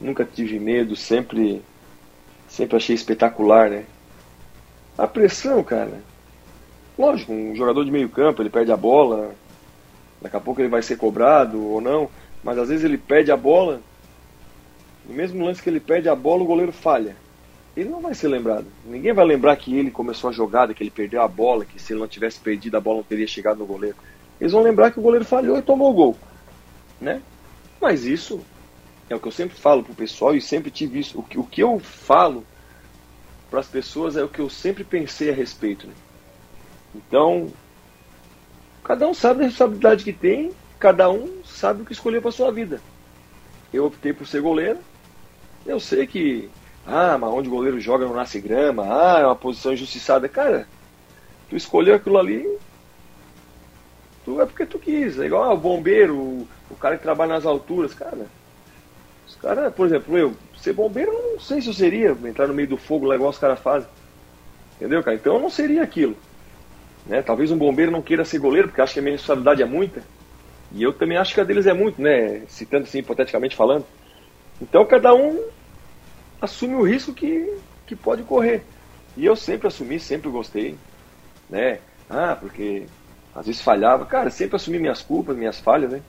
Nunca 0.00 0.24
tive 0.24 0.58
medo, 0.58 0.96
sempre, 0.96 1.62
sempre 2.48 2.76
achei 2.76 2.94
espetacular, 2.94 3.70
né? 3.70 3.84
A 4.96 5.06
pressão, 5.06 5.62
cara. 5.62 6.00
Lógico, 6.98 7.32
um 7.32 7.54
jogador 7.54 7.84
de 7.84 7.90
meio 7.90 8.08
campo, 8.08 8.42
ele 8.42 8.50
perde 8.50 8.72
a 8.72 8.76
bola, 8.76 9.34
daqui 10.20 10.36
a 10.36 10.40
pouco 10.40 10.60
ele 10.60 10.68
vai 10.68 10.82
ser 10.82 10.96
cobrado 10.96 11.62
ou 11.62 11.80
não, 11.80 12.08
mas 12.42 12.58
às 12.58 12.68
vezes 12.68 12.84
ele 12.84 12.96
perde 12.96 13.30
a 13.30 13.36
bola, 13.36 13.80
no 15.06 15.14
mesmo 15.14 15.44
lance 15.44 15.62
que 15.62 15.68
ele 15.68 15.80
perde 15.80 16.08
a 16.08 16.14
bola, 16.14 16.42
o 16.42 16.46
goleiro 16.46 16.72
falha 16.72 17.14
ele 17.76 17.90
não 17.90 18.00
vai 18.00 18.14
ser 18.14 18.28
lembrado. 18.28 18.66
Ninguém 18.86 19.12
vai 19.12 19.24
lembrar 19.24 19.54
que 19.56 19.76
ele 19.76 19.90
começou 19.90 20.30
a 20.30 20.32
jogada, 20.32 20.72
que 20.72 20.82
ele 20.82 20.90
perdeu 20.90 21.20
a 21.20 21.28
bola, 21.28 21.64
que 21.64 21.80
se 21.80 21.92
ele 21.92 22.00
não 22.00 22.08
tivesse 22.08 22.40
perdido 22.40 22.76
a 22.76 22.80
bola 22.80 22.98
não 22.98 23.04
teria 23.04 23.26
chegado 23.26 23.58
no 23.58 23.66
goleiro. 23.66 23.96
Eles 24.40 24.52
vão 24.52 24.62
lembrar 24.62 24.90
que 24.90 24.98
o 24.98 25.02
goleiro 25.02 25.26
falhou 25.26 25.58
e 25.58 25.62
tomou 25.62 25.90
o 25.90 25.94
gol, 25.94 26.16
né? 26.98 27.20
Mas 27.80 28.06
isso 28.06 28.40
é 29.08 29.14
o 29.14 29.20
que 29.20 29.28
eu 29.28 29.32
sempre 29.32 29.56
falo 29.56 29.82
pro 29.82 29.94
pessoal 29.94 30.34
e 30.34 30.40
sempre 30.40 30.70
tive 30.70 30.98
isso. 30.98 31.18
O 31.18 31.22
que, 31.22 31.38
o 31.38 31.44
que 31.44 31.62
eu 31.62 31.78
falo 31.78 32.44
para 33.50 33.60
as 33.60 33.68
pessoas 33.68 34.16
é 34.16 34.24
o 34.24 34.28
que 34.28 34.40
eu 34.40 34.50
sempre 34.50 34.84
pensei 34.84 35.30
a 35.30 35.34
respeito. 35.34 35.86
Né? 35.86 35.94
Então, 36.94 37.52
cada 38.82 39.06
um 39.06 39.14
sabe 39.14 39.42
a 39.42 39.46
responsabilidade 39.46 40.04
que 40.04 40.12
tem, 40.12 40.52
cada 40.78 41.10
um 41.10 41.42
sabe 41.44 41.82
o 41.82 41.84
que 41.84 41.92
escolheu 41.92 42.20
para 42.20 42.32
sua 42.32 42.50
vida. 42.50 42.80
Eu 43.72 43.86
optei 43.86 44.12
por 44.12 44.26
ser 44.26 44.40
goleiro. 44.40 44.78
Eu 45.64 45.78
sei 45.78 46.06
que 46.06 46.50
ah, 46.86 47.18
mas 47.18 47.30
onde 47.30 47.48
o 47.48 47.50
goleiro 47.50 47.80
joga 47.80 48.06
não 48.06 48.14
nasce 48.14 48.40
grama. 48.40 48.84
Ah, 48.84 49.20
é 49.20 49.26
uma 49.26 49.34
posição 49.34 49.72
injustiçada. 49.72 50.28
Cara, 50.28 50.68
tu 51.50 51.56
escolheu 51.56 51.96
aquilo 51.96 52.16
ali, 52.16 52.46
tu 54.24 54.40
é 54.40 54.46
porque 54.46 54.64
tu 54.64 54.78
quis. 54.78 55.18
É 55.18 55.26
igual 55.26 55.42
ah, 55.44 55.52
o 55.52 55.56
bombeiro, 55.56 56.16
o, 56.16 56.48
o 56.70 56.76
cara 56.76 56.96
que 56.96 57.02
trabalha 57.02 57.34
nas 57.34 57.44
alturas. 57.44 57.92
Cara, 57.92 58.26
os 59.36 59.42
caras, 59.42 59.72
por 59.74 59.86
exemplo, 59.86 60.16
eu, 60.16 60.34
ser 60.56 60.72
bombeiro, 60.72 61.12
eu 61.12 61.32
não 61.32 61.40
sei 61.40 61.60
se 61.60 61.68
eu 61.68 61.74
seria, 61.74 62.16
entrar 62.24 62.48
no 62.48 62.54
meio 62.54 62.68
do 62.68 62.76
fogo 62.76 63.06
lá 63.06 63.14
igual 63.14 63.30
os 63.30 63.38
caras 63.38 63.60
fazem. 63.60 63.88
Entendeu, 64.76 65.02
cara? 65.02 65.16
Então 65.16 65.34
eu 65.34 65.40
não 65.40 65.50
seria 65.50 65.82
aquilo. 65.82 66.16
Né? 67.06 67.22
Talvez 67.22 67.50
um 67.50 67.58
bombeiro 67.58 67.90
não 67.90 68.02
queira 68.02 68.24
ser 68.24 68.38
goleiro, 68.38 68.68
porque 68.68 68.80
acha 68.80 68.94
que 68.94 68.98
a 68.98 69.02
minha 69.02 69.14
responsabilidade 69.14 69.62
é 69.62 69.66
muita. 69.66 70.02
E 70.72 70.82
eu 70.82 70.92
também 70.92 71.16
acho 71.16 71.34
que 71.34 71.40
a 71.40 71.44
deles 71.44 71.66
é 71.66 71.72
muito, 71.72 72.00
né? 72.02 72.42
Citando 72.48 72.84
assim, 72.84 72.98
hipoteticamente 72.98 73.54
falando. 73.54 73.86
Então 74.60 74.84
cada 74.84 75.14
um 75.14 75.44
assume 76.40 76.74
o 76.74 76.82
risco 76.82 77.12
que, 77.12 77.56
que 77.86 77.94
pode 77.94 78.22
correr. 78.22 78.62
E 79.16 79.24
eu 79.24 79.36
sempre 79.36 79.68
assumi, 79.68 80.00
sempre 80.00 80.28
gostei, 80.30 80.76
né? 81.48 81.78
Ah, 82.10 82.36
porque 82.38 82.86
às 83.34 83.46
vezes 83.46 83.62
falhava. 83.62 84.04
Cara, 84.04 84.30
sempre 84.30 84.56
assumi 84.56 84.78
minhas 84.78 85.02
culpas, 85.02 85.36
minhas 85.36 85.60
falhas, 85.60 85.92
né? 85.92 86.02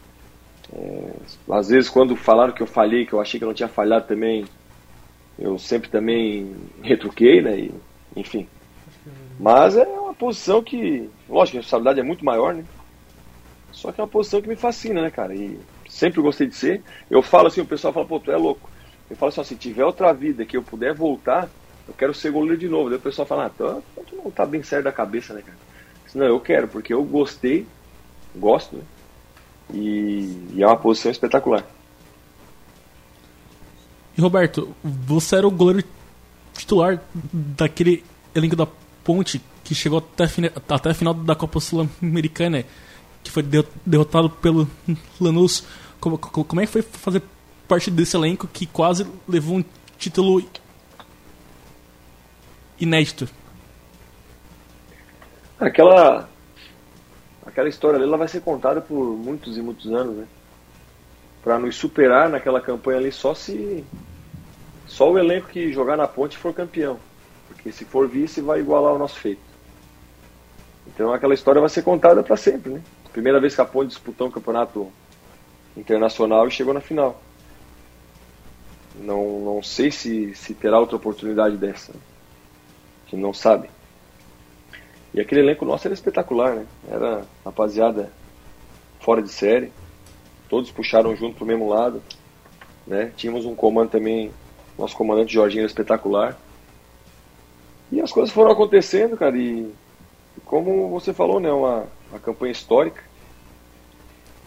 É, 0.73 1.13
às 1.53 1.69
vezes 1.69 1.89
quando 1.89 2.15
falaram 2.15 2.53
que 2.53 2.61
eu 2.61 2.67
falhei, 2.67 3.05
que 3.05 3.13
eu 3.13 3.21
achei 3.21 3.39
que 3.39 3.43
eu 3.43 3.47
não 3.47 3.55
tinha 3.55 3.69
falhado 3.69 4.07
também, 4.07 4.45
eu 5.39 5.57
sempre 5.57 5.89
também 5.89 6.55
retruquei, 6.81 7.41
né? 7.41 7.59
E, 7.59 7.73
enfim. 8.15 8.47
Mas 9.39 9.77
é 9.77 9.85
uma 9.85 10.13
posição 10.13 10.63
que, 10.63 11.09
lógico, 11.29 11.57
a 11.57 11.61
responsabilidade 11.61 11.99
é 11.99 12.03
muito 12.03 12.25
maior, 12.25 12.53
né? 12.53 12.65
Só 13.71 13.91
que 13.91 14.01
é 14.01 14.03
uma 14.03 14.09
posição 14.09 14.41
que 14.41 14.47
me 14.47 14.55
fascina, 14.55 15.01
né, 15.01 15.11
cara? 15.11 15.35
E 15.35 15.59
sempre 15.87 16.21
gostei 16.21 16.47
de 16.47 16.55
ser. 16.55 16.83
Eu 17.09 17.21
falo 17.21 17.47
assim, 17.47 17.61
o 17.61 17.67
pessoal 17.67 17.93
fala, 17.93 18.07
pô, 18.07 18.19
tu 18.19 18.31
é 18.31 18.37
louco. 18.37 18.71
Eu 19.09 19.15
falo 19.15 19.29
assim, 19.29 19.41
ó, 19.41 19.43
se 19.43 19.55
tiver 19.55 19.85
outra 19.85 20.11
vida 20.13 20.45
que 20.45 20.57
eu 20.57 20.63
puder 20.63 20.95
voltar, 20.95 21.51
eu 21.87 21.93
quero 21.93 22.13
ser 22.13 22.31
goleiro 22.31 22.57
de 22.57 22.67
novo. 22.67 22.89
Daí 22.89 22.97
o 22.97 23.01
pessoal 23.01 23.27
fala, 23.27 23.45
ah, 23.45 23.49
tu, 23.49 23.83
tu 24.05 24.15
não 24.15 24.31
tá 24.31 24.45
bem 24.45 24.63
certo 24.63 24.85
da 24.85 24.91
cabeça, 24.91 25.33
né, 25.33 25.41
cara? 25.43 25.59
Não, 26.15 26.25
eu 26.25 26.39
quero, 26.39 26.67
porque 26.67 26.93
eu 26.93 27.03
gostei, 27.03 27.67
gosto, 28.35 28.77
né? 28.77 28.83
E, 29.73 30.49
e 30.53 30.63
é 30.63 30.67
uma 30.67 30.77
posição 30.77 31.11
espetacular. 31.11 31.65
E 34.17 34.21
Roberto, 34.21 34.75
você 34.83 35.35
era 35.35 35.47
o 35.47 35.51
goleiro 35.51 35.87
titular 36.55 37.01
daquele 37.31 38.03
elenco 38.33 38.55
da 38.55 38.67
Ponte 39.03 39.41
que 39.63 39.75
chegou 39.75 39.99
até 39.99 40.23
a, 40.23 40.27
fina- 40.27 40.51
até 40.69 40.89
a 40.89 40.93
final 40.93 41.13
da 41.13 41.35
Copa 41.35 41.59
Sul-Americana, 41.59 42.63
que 43.23 43.29
foi 43.31 43.43
de- 43.43 43.65
derrotado 43.85 44.29
pelo 44.29 44.67
Lanús. 45.19 45.63
Como, 45.99 46.17
como 46.17 46.45
como 46.45 46.61
é 46.61 46.65
que 46.65 46.71
foi 46.71 46.81
fazer 46.81 47.21
parte 47.67 47.91
desse 47.91 48.15
elenco 48.15 48.47
que 48.47 48.65
quase 48.65 49.05
levou 49.27 49.57
um 49.57 49.65
título 49.97 50.41
inédito? 52.79 53.27
Aquela, 55.59 56.29
aquela 57.47 57.69
história 57.69 57.97
ali 57.97 58.05
ela 58.05 58.17
vai 58.17 58.27
ser 58.27 58.41
contada 58.41 58.81
por 58.81 59.15
muitos 59.15 59.57
e 59.57 59.61
muitos 59.61 59.91
anos, 59.91 60.15
né? 60.15 60.27
Para 61.43 61.57
nos 61.57 61.75
superar 61.75 62.29
naquela 62.29 62.59
campanha 62.59 62.99
ali 62.99 63.11
só 63.11 63.33
se 63.33 63.83
só 64.85 65.11
o 65.11 65.17
elenco 65.17 65.47
que 65.47 65.71
jogar 65.71 65.97
na 65.97 66.07
ponte 66.07 66.37
for 66.37 66.53
campeão, 66.53 66.99
porque 67.47 67.71
se 67.71 67.85
for 67.85 68.07
vice 68.07 68.41
vai 68.41 68.59
igualar 68.59 68.93
o 68.93 68.99
nosso 68.99 69.19
feito. 69.19 69.41
Então 70.87 71.11
aquela 71.13 71.33
história 71.33 71.59
vai 71.61 71.69
ser 71.69 71.83
contada 71.83 72.21
para 72.21 72.37
sempre, 72.37 72.73
né? 72.73 72.81
Primeira 73.11 73.39
vez 73.39 73.55
que 73.55 73.61
a 73.61 73.65
ponte 73.65 73.89
disputou 73.89 74.27
um 74.27 74.31
campeonato 74.31 74.91
internacional 75.75 76.47
e 76.47 76.51
chegou 76.51 76.73
na 76.73 76.81
final. 76.81 77.21
Não, 78.95 79.39
não 79.39 79.63
sei 79.63 79.91
se, 79.91 80.33
se 80.35 80.53
terá 80.53 80.79
outra 80.79 80.95
oportunidade 80.95 81.57
dessa. 81.57 81.91
A 81.91 83.09
gente 83.09 83.21
não 83.21 83.33
sabe. 83.33 83.69
E 85.17 85.19
aquele 85.19 85.41
elenco 85.41 85.65
nosso 85.65 85.87
era 85.87 85.95
espetacular, 85.95 86.53
né? 86.53 86.67
Era 86.87 87.25
rapaziada 87.43 88.11
fora 88.99 89.19
de 89.19 89.29
série. 89.29 89.71
Todos 90.47 90.69
puxaram 90.69 91.15
junto 91.15 91.37
pro 91.37 91.45
mesmo 91.45 91.67
lado. 91.67 92.03
Né? 92.85 93.11
Tínhamos 93.17 93.43
um 93.43 93.55
comando 93.55 93.89
também, 93.89 94.31
nosso 94.77 94.95
comandante 94.95 95.33
Jorginho 95.33 95.61
era 95.61 95.67
espetacular. 95.67 96.37
E 97.91 97.99
as 97.99 98.11
coisas 98.11 98.31
foram 98.31 98.51
acontecendo, 98.51 99.17
cara, 99.17 99.35
e, 99.35 99.73
e 100.37 100.41
como 100.45 100.87
você 100.89 101.11
falou, 101.11 101.39
né, 101.39 101.51
uma, 101.51 101.87
uma 102.11 102.19
campanha 102.19 102.51
histórica 102.51 103.03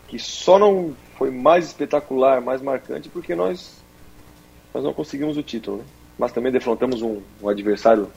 que 0.06 0.20
só 0.20 0.56
não 0.56 0.94
foi 1.16 1.32
mais 1.32 1.66
espetacular, 1.66 2.40
mais 2.40 2.62
marcante 2.62 3.08
porque 3.08 3.34
nós 3.34 3.82
nós 4.72 4.84
não 4.84 4.94
conseguimos 4.94 5.36
o 5.36 5.42
título, 5.42 5.78
né? 5.78 5.84
Mas 6.16 6.30
também 6.30 6.52
defrontamos 6.52 7.02
um, 7.02 7.20
um 7.42 7.48
adversário 7.48 8.08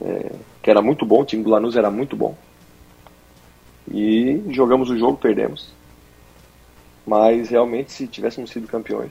é, 0.00 0.32
que 0.68 0.70
era 0.70 0.82
muito 0.82 1.06
bom, 1.06 1.22
o 1.22 1.24
time 1.24 1.42
do 1.42 1.48
Lanús 1.48 1.76
era 1.76 1.90
muito 1.90 2.14
bom. 2.14 2.36
E 3.90 4.42
jogamos 4.50 4.90
o 4.90 4.98
jogo, 4.98 5.16
perdemos. 5.16 5.70
Mas 7.06 7.48
realmente, 7.48 7.90
se 7.90 8.06
tivéssemos 8.06 8.50
sido 8.50 8.68
campeões, 8.68 9.10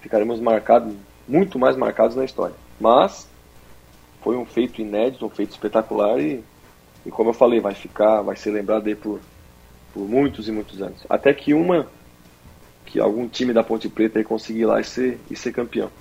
ficaríamos 0.00 0.40
marcados, 0.40 0.92
muito 1.28 1.56
mais 1.56 1.76
marcados 1.76 2.16
na 2.16 2.24
história. 2.24 2.56
Mas 2.80 3.28
foi 4.22 4.36
um 4.36 4.44
feito 4.44 4.80
inédito, 4.82 5.24
um 5.24 5.30
feito 5.30 5.52
espetacular 5.52 6.18
e, 6.18 6.42
e 7.06 7.12
como 7.12 7.30
eu 7.30 7.34
falei, 7.34 7.60
vai 7.60 7.74
ficar, 7.74 8.22
vai 8.22 8.34
ser 8.34 8.50
lembrado 8.50 8.88
aí 8.88 8.96
por, 8.96 9.20
por 9.94 10.02
muitos 10.02 10.48
e 10.48 10.50
muitos 10.50 10.82
anos. 10.82 11.06
Até 11.08 11.32
que 11.32 11.54
uma, 11.54 11.86
que 12.84 12.98
algum 12.98 13.28
time 13.28 13.52
da 13.52 13.62
Ponte 13.62 13.88
Preta 13.88 14.18
aí 14.18 14.24
conseguir 14.24 14.62
ir 14.62 14.66
lá 14.66 14.80
e 14.80 14.84
ser, 14.84 15.20
e 15.30 15.36
ser 15.36 15.52
campeão. 15.52 15.92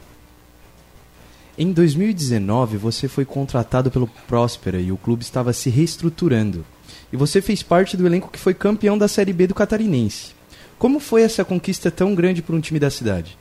Em 1.57 1.71
2019, 1.71 2.75
você 2.77 3.07
foi 3.07 3.23
contratado 3.23 3.89
pelo 3.89 4.07
Próspera 4.27 4.79
e 4.79 4.91
o 4.91 4.97
clube 4.97 5.23
estava 5.23 5.53
se 5.53 5.69
reestruturando. 5.69 6.65
E 7.13 7.15
você 7.15 7.41
fez 7.41 7.63
parte 7.63 7.95
do 7.95 8.05
elenco 8.05 8.29
que 8.29 8.39
foi 8.39 8.53
campeão 8.53 8.97
da 8.97 9.07
Série 9.07 9.31
B 9.31 9.47
do 9.47 9.55
Catarinense. 9.55 10.33
Como 10.77 10.99
foi 10.99 11.21
essa 11.21 11.45
conquista 11.45 11.89
tão 11.89 12.13
grande 12.13 12.41
para 12.41 12.55
um 12.55 12.59
time 12.59 12.77
da 12.79 12.89
cidade? 12.89 13.37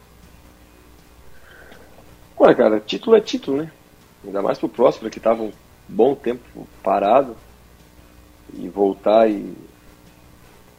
Olha, 2.37 2.55
cara, 2.55 2.81
título 2.81 3.17
é 3.17 3.21
título, 3.21 3.57
né? 3.59 3.73
Ainda 4.25 4.41
mais 4.43 4.59
pro 4.59 4.69
Próspera, 4.69 5.11
que 5.11 5.19
tava 5.19 5.43
um 5.43 5.53
bom 5.89 6.15
tempo 6.15 6.69
parado. 6.83 7.37
E 8.57 8.69
voltar 8.69 9.29
e, 9.29 9.53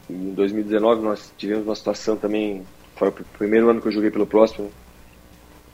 e 0.09 0.13
em 0.13 0.33
2019 0.33 1.01
nós 1.01 1.33
tivemos 1.37 1.65
uma 1.65 1.75
situação 1.75 2.15
também. 2.15 2.63
Foi 2.95 3.09
o 3.09 3.11
pr- 3.11 3.23
primeiro 3.37 3.69
ano 3.69 3.81
que 3.81 3.87
eu 3.89 3.91
joguei 3.91 4.09
pelo 4.09 4.25
Próspera. 4.25 4.69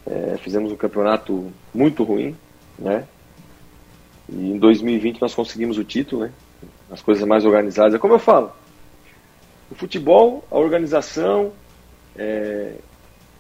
É, 0.06 0.38
fizemos 0.38 0.72
um 0.72 0.76
campeonato 0.76 1.52
muito 1.74 2.04
ruim, 2.04 2.36
né? 2.78 3.06
E 4.30 4.52
em 4.52 4.58
2020 4.58 5.22
nós 5.22 5.36
conseguimos 5.36 5.78
o 5.78 5.84
título, 5.84 6.24
né? 6.24 6.32
As 6.90 7.02
coisas 7.02 7.26
mais 7.28 7.46
organizadas. 7.46 7.94
É 7.94 7.98
como 7.98 8.14
eu 8.14 8.20
falo. 8.20 8.52
O 9.70 9.76
futebol, 9.76 10.44
a 10.52 10.58
organização, 10.58 11.54
é, 12.16 12.76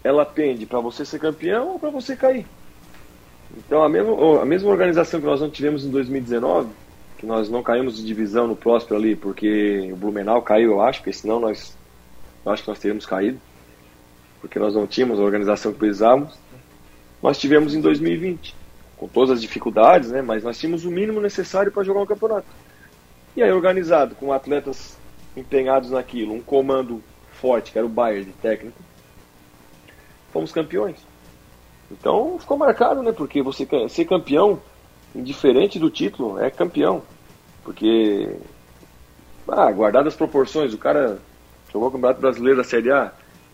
ela 0.03 0.25
pende 0.25 0.65
para 0.65 0.79
você 0.79 1.03
ser 1.05 1.19
campeão 1.19 1.69
ou 1.69 1.79
para 1.79 1.89
você 1.89 2.15
cair. 2.15 2.45
Então 3.57 3.83
a 3.83 3.89
mesma, 3.89 4.41
a 4.41 4.45
mesma 4.45 4.69
organização 4.69 5.19
que 5.19 5.25
nós 5.25 5.41
não 5.41 5.49
tivemos 5.49 5.83
em 5.83 5.89
2019, 5.89 6.69
que 7.17 7.25
nós 7.25 7.49
não 7.49 7.61
caímos 7.61 7.97
de 7.97 8.05
divisão 8.05 8.47
no 8.47 8.55
Próspero 8.55 8.95
ali, 8.95 9.15
porque 9.15 9.89
o 9.91 9.95
Blumenau 9.95 10.41
caiu, 10.41 10.71
eu 10.71 10.81
acho, 10.81 10.99
porque 10.99 11.13
senão 11.13 11.39
nós 11.39 11.75
eu 12.45 12.51
acho 12.51 12.63
que 12.63 12.69
nós 12.69 12.79
teríamos 12.79 13.05
caído, 13.05 13.39
porque 14.39 14.57
nós 14.57 14.73
não 14.73 14.87
tínhamos 14.87 15.19
a 15.19 15.23
organização 15.23 15.71
que 15.71 15.79
precisávamos. 15.79 16.33
Nós 17.21 17.37
tivemos 17.37 17.75
em 17.75 17.81
2020, 17.81 18.55
com 18.97 19.07
todas 19.07 19.31
as 19.31 19.41
dificuldades, 19.41 20.11
né, 20.11 20.21
mas 20.21 20.43
nós 20.43 20.57
tínhamos 20.57 20.85
o 20.85 20.91
mínimo 20.91 21.21
necessário 21.21 21.71
para 21.71 21.83
jogar 21.83 22.01
um 22.01 22.05
campeonato. 22.05 22.47
E 23.35 23.41
aí 23.41 23.51
organizado, 23.51 24.15
com 24.15 24.33
atletas 24.33 24.97
empenhados 25.35 25.91
naquilo, 25.91 26.33
um 26.33 26.41
comando 26.41 27.01
forte, 27.31 27.71
que 27.71 27.77
era 27.77 27.85
o 27.85 27.89
Bayern 27.89 28.25
de 28.25 28.33
técnico, 28.33 28.77
fomos 30.31 30.51
campeões. 30.51 30.97
Então 31.89 32.37
ficou 32.39 32.57
marcado, 32.57 33.01
né? 33.03 33.11
Porque 33.11 33.41
você 33.41 33.67
ser 33.89 34.05
campeão, 34.05 34.61
indiferente 35.13 35.77
do 35.77 35.89
título, 35.89 36.39
é 36.39 36.49
campeão. 36.49 37.03
Porque, 37.63 38.37
ah, 39.47 39.71
guardadas 39.71 40.13
as 40.13 40.17
proporções, 40.17 40.73
o 40.73 40.77
cara 40.77 41.19
jogou 41.71 41.89
o 41.89 41.91
Campeonato 41.91 42.21
Brasileiro 42.21 42.57
da 42.57 42.63
Série 42.63 42.91
A, 42.91 43.11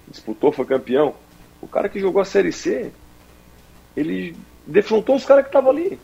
disputou, 0.08 0.52
foi 0.52 0.66
campeão. 0.66 1.16
O 1.62 1.68
cara 1.68 1.90
que 1.90 2.00
jogou 2.00 2.22
a 2.22 2.26
Série 2.26 2.52
C, 2.52 2.92
ele 3.98 4.36
defrontou 4.66 5.16
os 5.16 5.26
caras 5.26 5.44
que 5.44 5.50
estavam 5.50 5.72
ali. 5.72 6.00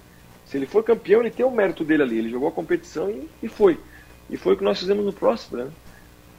Se 0.47 0.58
ele 0.58 0.65
for 0.65 0.84
campeão, 0.84 1.21
ele 1.21 1.29
tem 1.29 1.45
o 1.45 1.51
mérito 1.51 1.84
dele 1.84 2.01
ali. 2.01 2.17
Ele 2.17 2.29
jogou 2.29 2.49
a 2.49 2.51
competição 2.51 3.10
e, 3.10 3.29
e 3.43 3.47
foi. 3.47 3.79
E 4.29 4.36
foi 4.36 4.56
o 4.56 4.58
que 4.58 4.63
nós 4.63 4.79
fizemos 4.79 5.06
no 5.06 5.13
próximo, 5.13 5.58
né? 5.58 5.69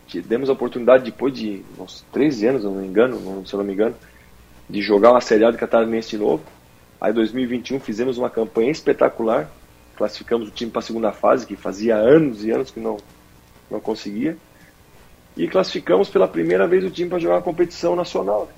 Tivemos 0.09 0.51
a 0.51 0.53
oportunidade 0.53 1.05
depois 1.05 1.33
de 1.33 1.65
uns 1.79 2.05
13 2.13 2.47
anos, 2.49 2.65
não 2.65 2.73
me 2.73 2.87
engano, 2.87 3.47
se 3.47 3.55
eu 3.55 3.59
não 3.59 3.65
me 3.65 3.73
engano, 3.73 3.95
de 4.69 4.83
jogar 4.83 5.13
uma 5.13 5.21
Série 5.21 5.45
A 5.45 5.51
do 5.51 5.57
Catarinense 5.57 6.11
de 6.11 6.19
novo. 6.19 6.43
Aí 7.01 7.13
em 7.13 7.15
2021 7.15 7.81
fizemos 7.81 8.19
uma 8.19 8.29
campanha 8.29 8.71
espetacular, 8.71 9.49
classificamos 9.97 10.49
o 10.49 10.51
time 10.51 10.71
para 10.71 10.81
a 10.81 10.83
segunda 10.83 11.13
fase, 11.13 11.47
que 11.47 11.57
fazia 11.57 11.95
anos 11.95 12.45
e 12.45 12.51
anos 12.51 12.71
que 12.71 12.81
não, 12.81 12.99
não 13.71 13.81
conseguia. 13.81 14.37
E 15.37 15.49
classificamos 15.49 16.09
pela 16.09 16.29
primeira 16.29 16.67
vez 16.67 16.85
o 16.85 16.91
time 16.91 17.09
para 17.09 17.19
jogar 17.19 17.37
uma 17.37 17.43
competição 17.43 17.97
nacional. 17.97 18.49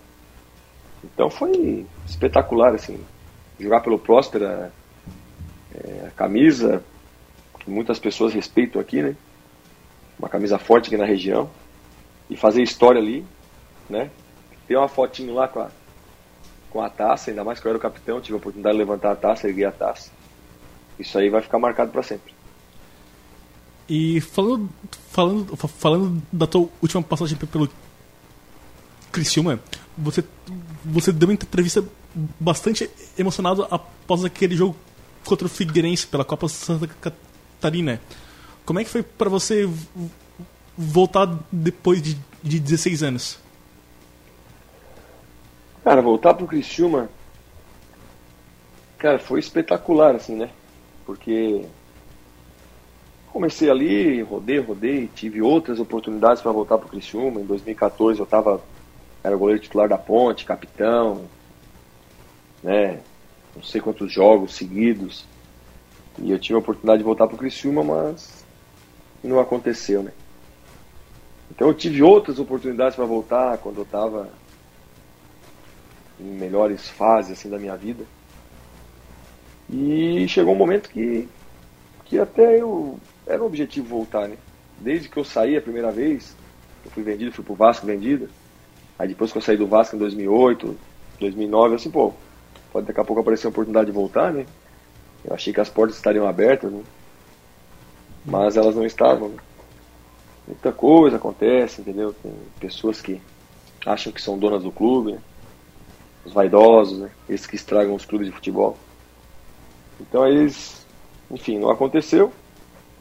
Então 1.05 1.31
foi 1.31 1.87
espetacular, 2.07 2.75
assim, 2.75 2.99
jogar 3.59 3.81
pelo 3.81 3.99
Próspera, 3.99 4.73
é, 5.75 6.07
a 6.09 6.11
camisa, 6.11 6.83
que 7.61 7.71
muitas 7.71 7.99
pessoas 7.99 8.33
respeitam 8.33 8.81
aqui, 8.81 9.03
né? 9.03 9.17
Uma 10.19 10.29
camisa 10.29 10.59
forte 10.59 10.87
aqui 10.87 10.97
na 10.97 11.05
região. 11.05 11.49
E 12.29 12.37
fazer 12.37 12.63
história 12.63 13.01
ali, 13.01 13.25
né? 13.89 14.11
Ter 14.67 14.77
uma 14.77 14.89
fotinho 14.89 15.35
lá 15.35 15.47
com 15.47 15.61
a, 15.61 15.71
com 16.71 16.83
a 16.83 16.91
taça, 16.91 17.31
ainda 17.31 17.45
mais 17.45 17.61
que 17.61 17.67
eu 17.67 17.71
era 17.71 17.79
o 17.79 17.81
capitão, 17.81 18.21
tive 18.21 18.35
a 18.35 18.39
oportunidade 18.39 18.75
de 18.75 18.79
levantar 18.79 19.13
a 19.13 19.17
taça, 19.17 19.47
erguer 19.49 19.67
a 19.67 19.73
taça. 19.73 20.11
Isso 20.99 21.17
aí 21.19 21.29
vai 21.31 21.41
ficar 21.43 21.59
marcado 21.59 21.93
para 21.93 22.03
sempre. 22.03 22.35
E 23.89 24.21
falando, 24.21 24.69
falando, 25.11 25.57
fa- 25.57 25.69
falando 25.69 26.21
da 26.33 26.47
tua 26.47 26.69
última 26.83 27.03
passagem 27.03 27.37
pe- 27.39 27.47
pelo 27.47 27.69
Criciúma, 29.13 29.61
você, 29.97 30.25
você 30.87 31.12
deu 31.12 31.29
uma 31.29 31.35
entrevista 31.35 31.85
bastante 32.38 32.88
emocionado 33.18 33.66
após 33.70 34.25
aquele 34.25 34.57
jogo 34.57 34.77
contra 35.25 35.46
o 35.46 35.51
Figueirense 35.51 36.07
pela 36.07 36.25
Copa 36.25 36.49
Santa 36.49 36.87
Catarina. 36.87 38.01
Como 38.64 38.79
é 38.79 38.85
que 38.85 38.90
foi 38.90 39.03
pra 39.03 39.29
você 39.29 39.68
voltar 40.77 41.38
depois 41.51 42.01
de, 42.01 42.16
de 42.42 42.61
16 42.61 43.03
anos? 43.03 43.38
Cara, 45.83 46.03
voltar 46.03 46.35
pro 46.35 46.46
Criciúma, 46.46 47.09
cara, 48.99 49.18
foi 49.18 49.38
espetacular, 49.38 50.16
assim, 50.16 50.35
né? 50.35 50.51
Porque 51.05 51.64
comecei 53.33 53.70
ali, 53.70 54.22
rodei, 54.22 54.59
rodei, 54.59 55.09
tive 55.14 55.42
outras 55.42 55.79
oportunidades 55.79 56.42
para 56.42 56.51
voltar 56.51 56.79
para 56.79 56.87
o 56.87 56.90
Criciúma. 56.90 57.40
Em 57.40 57.44
2014 57.44 58.18
eu 58.18 58.25
estava 58.25 58.61
era 59.27 59.37
goleiro 59.37 59.61
titular 59.61 59.89
da 59.89 59.99
Ponte, 59.99 60.45
capitão, 60.45 61.25
né? 62.62 63.01
Não 63.57 63.62
sei 63.62 63.81
quantos 63.81 64.12
jogos 64.12 64.55
seguidos. 64.55 65.27
E 66.17 66.31
eu 66.31 66.39
tive 66.39 66.55
a 66.55 66.61
oportunidade 66.61 66.99
de 66.99 67.05
voltar 67.05 67.27
para 67.27 67.35
o 67.35 67.39
Criciúma, 67.39 67.83
mas 67.83 68.45
não 69.25 69.41
aconteceu, 69.41 70.01
né? 70.01 70.12
Então 71.51 71.67
eu 71.67 71.75
tive 71.75 72.05
outras 72.05 72.39
oportunidades 72.39 72.95
para 72.95 73.05
voltar 73.05 73.59
quando 73.59 73.79
eu 73.79 73.83
estava 73.83 74.31
em 76.21 76.31
melhores 76.31 76.89
fases 76.89 77.33
assim 77.33 77.51
da 77.51 77.59
minha 77.59 77.77
vida. 77.77 78.05
E 79.69 80.25
chegou 80.29 80.55
um 80.55 80.59
momento 80.59 80.89
que 80.89 81.29
que 82.05 82.17
até 82.21 82.61
eu 82.61 83.01
era 83.27 83.43
um 83.43 83.47
objetivo 83.47 83.89
voltar, 83.89 84.29
né? 84.29 84.37
Desde 84.79 85.09
que 85.09 85.17
eu 85.17 85.25
saí 85.25 85.57
a 85.57 85.61
primeira 85.61 85.91
vez, 85.91 86.37
eu 86.85 86.93
fui 86.93 87.03
vendido, 87.03 87.33
fui 87.33 87.45
pro 87.45 87.57
Vasco 87.57 87.85
vendido. 87.85 88.31
Aí 88.99 89.09
depois 89.09 89.33
que 89.33 89.39
eu 89.39 89.43
saí 89.43 89.57
do 89.57 89.67
Vasco 89.67 89.97
em 89.97 89.99
2008, 89.99 90.77
2009, 91.21 91.75
assim, 91.75 91.91
pô, 91.91 92.13
pode 92.73 92.87
daqui 92.87 93.01
a 93.01 93.05
pouco 93.05 93.21
aparecer 93.21 93.47
a 93.47 93.51
oportunidade 93.51 93.87
de 93.87 93.93
voltar, 93.93 94.33
né? 94.33 94.47
Eu 95.25 95.35
achei 95.35 95.53
que 95.53 95.61
as 95.61 95.69
portas 95.69 95.97
estariam 95.97 96.27
abertas, 96.27 96.73
né? 96.73 96.83
Mas 98.25 98.57
elas 98.57 98.75
não 98.75 98.87
estavam, 98.87 99.29
né? 99.29 99.37
Muita 100.47 100.73
coisa 100.73 101.17
acontece, 101.17 101.81
entendeu? 101.81 102.15
Tem 102.23 102.33
pessoas 102.61 103.01
que 103.01 103.21
acham 103.85 104.13
que 104.13 104.23
são 104.23 104.39
donas 104.39 104.63
do 104.63 104.73
clube, 104.73 105.13
né? 105.13 105.19
Os 106.25 106.33
vaidosos, 106.33 106.99
né? 106.99 107.11
Esses 107.29 107.47
que 107.47 107.57
estragam 107.57 107.95
os 107.95 108.05
clubes 108.05 108.29
de 108.29 108.33
futebol. 108.33 108.77
Então 110.01 110.27
eles, 110.27 110.87
enfim, 111.31 111.59
não 111.59 111.71
aconteceu. 111.71 112.33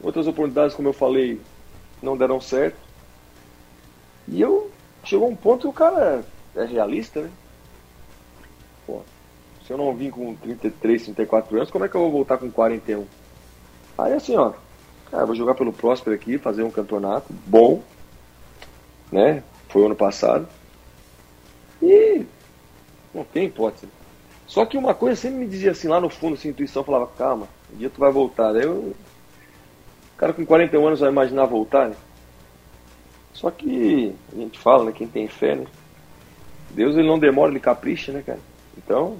Outras 0.01 0.27
oportunidades, 0.27 0.75
como 0.75 0.89
eu 0.89 0.93
falei, 0.93 1.39
não 2.01 2.17
deram 2.17 2.41
certo. 2.41 2.77
E 4.27 4.41
eu 4.41 4.71
chegou 5.05 5.29
um 5.29 5.35
ponto 5.35 5.61
que 5.61 5.67
o 5.67 5.73
cara 5.73 6.23
é 6.55 6.65
realista, 6.65 7.21
né? 7.21 7.29
Pô, 8.85 9.01
se 9.65 9.71
eu 9.71 9.77
não 9.77 9.93
vim 9.93 10.09
com 10.09 10.35
33, 10.35 11.03
34 11.03 11.55
anos, 11.55 11.71
como 11.71 11.85
é 11.85 11.89
que 11.89 11.95
eu 11.95 12.01
vou 12.01 12.11
voltar 12.11 12.37
com 12.37 12.51
41? 12.51 13.05
Aí 13.97 14.13
assim, 14.13 14.35
ó, 14.35 14.53
cara, 15.09 15.25
vou 15.25 15.35
jogar 15.35 15.55
pelo 15.55 15.73
Próspero 15.73 16.15
aqui, 16.15 16.37
fazer 16.37 16.63
um 16.63 16.71
campeonato 16.71 17.33
bom, 17.45 17.81
né? 19.11 19.43
Foi 19.69 19.81
o 19.83 19.85
ano 19.85 19.95
passado. 19.95 20.47
E 21.81 22.25
não 23.13 23.23
tem 23.23 23.45
hipótese. 23.45 23.87
Só 24.47 24.65
que 24.65 24.77
uma 24.77 24.93
coisa 24.93 25.15
sempre 25.15 25.39
me 25.39 25.47
dizia 25.47 25.71
assim, 25.71 25.87
lá 25.87 25.99
no 25.99 26.09
fundo, 26.09 26.35
assim, 26.35 26.49
a 26.49 26.51
intuição 26.51 26.83
falava, 26.83 27.07
calma, 27.07 27.47
um 27.73 27.77
dia 27.77 27.89
tu 27.89 27.99
vai 27.99 28.11
voltar. 28.11 28.55
Eu. 28.55 28.73
O 28.73 30.17
cara 30.17 30.33
com 30.33 30.45
41 30.45 30.87
anos 30.87 30.99
vai 30.99 31.09
imaginar 31.09 31.45
voltar, 31.45 31.89
né? 31.89 31.95
Só 33.35 33.51
que 33.51 34.15
a 34.33 34.35
gente 34.37 34.57
fala, 34.57 34.85
né, 34.85 34.91
quem 34.93 35.07
tem 35.07 35.27
fé, 35.27 35.55
né? 35.55 35.65
Deus 36.71 36.95
ele 36.95 37.07
não 37.07 37.19
demora, 37.19 37.51
ele 37.51 37.59
capricha, 37.59 38.13
né, 38.13 38.23
cara? 38.25 38.39
Então, 38.77 39.17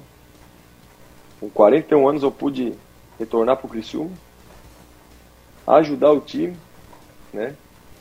com 1.38 1.50
41 1.50 2.08
anos 2.08 2.22
eu 2.22 2.32
pude 2.32 2.72
retornar 3.18 3.58
pro 3.58 3.68
Criciúma, 3.68 4.10
ajudar 5.66 6.12
o 6.12 6.20
time, 6.20 6.56
né? 7.32 7.54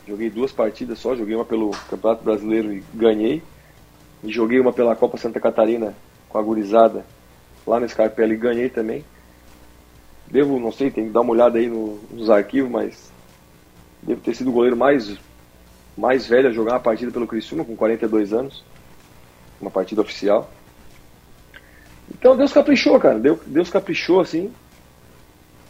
Joguei 0.08 0.30
duas 0.30 0.54
partidas 0.54 1.00
só, 1.00 1.16
joguei 1.16 1.36
uma 1.36 1.44
pelo 1.44 1.72
Campeonato 1.90 2.24
Brasileiro 2.24 2.72
e 2.72 2.84
ganhei. 2.94 3.44
E 4.24 4.32
joguei 4.32 4.60
uma 4.60 4.72
pela 4.72 4.96
Copa 4.96 5.18
Santa 5.18 5.40
Catarina 5.40 5.94
com 6.30 6.38
a 6.38 6.42
gurizada 6.42 7.06
lá 7.68 7.80
no 7.80 7.90
Scarpelli 7.90 8.36
e 8.36 8.38
ganhei 8.38 8.70
também. 8.70 9.04
Devo, 10.28 10.60
não 10.60 10.72
sei, 10.72 10.90
tem 10.90 11.08
que 11.08 11.12
dar 11.12 11.22
uma 11.22 11.34
olhada 11.34 11.58
aí 11.58 11.68
no, 11.68 12.00
nos 12.10 12.30
arquivos, 12.30 12.72
mas 12.72 13.12
devo 14.02 14.22
ter 14.22 14.34
sido 14.34 14.50
o 14.50 14.54
goleiro 14.54 14.78
mais, 14.78 15.18
mais 15.98 16.28
velho 16.28 16.50
a 16.50 16.52
jogar 16.52 16.74
uma 16.74 16.80
partida 16.80 17.12
pelo 17.12 17.28
Criciúma, 17.28 17.64
com 17.64 17.76
42 17.76 18.34
anos. 18.34 18.64
Uma 19.60 19.72
partida 19.72 20.02
oficial. 20.02 20.52
Então 22.14 22.36
Deus 22.36 22.52
caprichou, 22.52 23.00
cara. 23.00 23.20
Deus, 23.20 23.70
caprichou, 23.70 24.20
assim. 24.20 24.54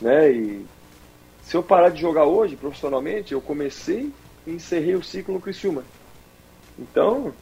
Né? 0.01 0.31
E 0.31 0.65
se 1.43 1.55
eu 1.55 1.63
parar 1.63 1.89
de 1.89 2.01
jogar 2.01 2.25
hoje, 2.25 2.55
profissionalmente, 2.55 3.33
eu 3.33 3.41
comecei 3.41 4.11
e 4.45 4.51
encerrei 4.51 4.95
o 4.95 5.03
ciclo 5.03 5.35
no 5.35 5.41
Criciúma. 5.41 5.83
Então, 6.77 7.33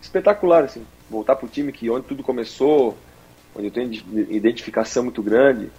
espetacular, 0.00 0.64
assim. 0.64 0.84
Voltar 1.08 1.36
pro 1.36 1.48
time 1.48 1.70
que 1.70 1.90
onde 1.90 2.06
tudo 2.06 2.22
começou, 2.22 2.96
onde 3.54 3.66
eu 3.66 3.70
tenho 3.70 3.92
identificação 4.30 5.04
muito 5.04 5.22
grande, 5.22 5.70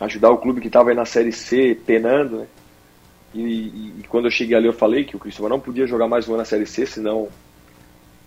ajudar 0.00 0.30
o 0.30 0.38
clube 0.38 0.60
que 0.60 0.66
estava 0.66 0.90
aí 0.90 0.96
na 0.96 1.06
Série 1.06 1.32
C, 1.32 1.78
penando, 1.86 2.38
né? 2.38 2.46
E, 3.34 3.40
e, 4.00 4.04
quando 4.08 4.26
eu 4.26 4.30
cheguei 4.30 4.56
ali 4.56 4.66
eu 4.66 4.72
falei 4.72 5.04
que 5.04 5.16
o 5.16 5.18
Criciúma 5.18 5.48
não 5.48 5.58
podia 5.58 5.86
jogar 5.86 6.06
mais 6.06 6.28
um 6.28 6.32
ano 6.32 6.38
na 6.38 6.44
Série 6.44 6.66
C, 6.66 6.84
senão 6.84 7.28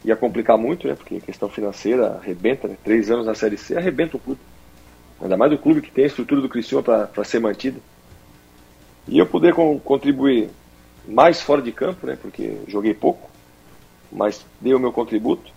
ia 0.03 0.15
complicar 0.15 0.57
muito, 0.57 0.87
né? 0.87 0.95
Porque 0.95 1.17
a 1.17 1.21
questão 1.21 1.47
financeira 1.49 2.19
arrebenta, 2.21 2.67
né? 2.67 2.75
Três 2.83 3.11
anos 3.11 3.25
na 3.25 3.35
Série 3.35 3.57
C 3.57 3.77
arrebenta 3.77 4.17
o 4.17 4.19
clube. 4.19 4.41
Ainda 5.21 5.37
mais 5.37 5.51
o 5.53 5.57
clube 5.57 5.81
que 5.81 5.91
tem 5.91 6.03
a 6.03 6.07
estrutura 6.07 6.41
do 6.41 6.49
Criciúma 6.49 6.83
para 6.83 7.23
ser 7.23 7.39
mantida. 7.39 7.79
E 9.07 9.17
eu 9.19 9.25
poder 9.25 9.53
com, 9.53 9.79
contribuir 9.79 10.49
mais 11.07 11.41
fora 11.41 11.61
de 11.61 11.71
campo, 11.71 12.07
né? 12.07 12.17
Porque 12.19 12.57
joguei 12.67 12.93
pouco, 12.93 13.29
mas 14.11 14.45
dei 14.59 14.73
o 14.73 14.79
meu 14.79 14.91
contributo. 14.91 15.51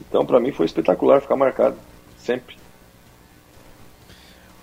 Então 0.00 0.26
para 0.26 0.40
mim 0.40 0.52
foi 0.52 0.66
espetacular 0.66 1.20
ficar 1.20 1.36
marcado, 1.36 1.76
sempre. 2.18 2.56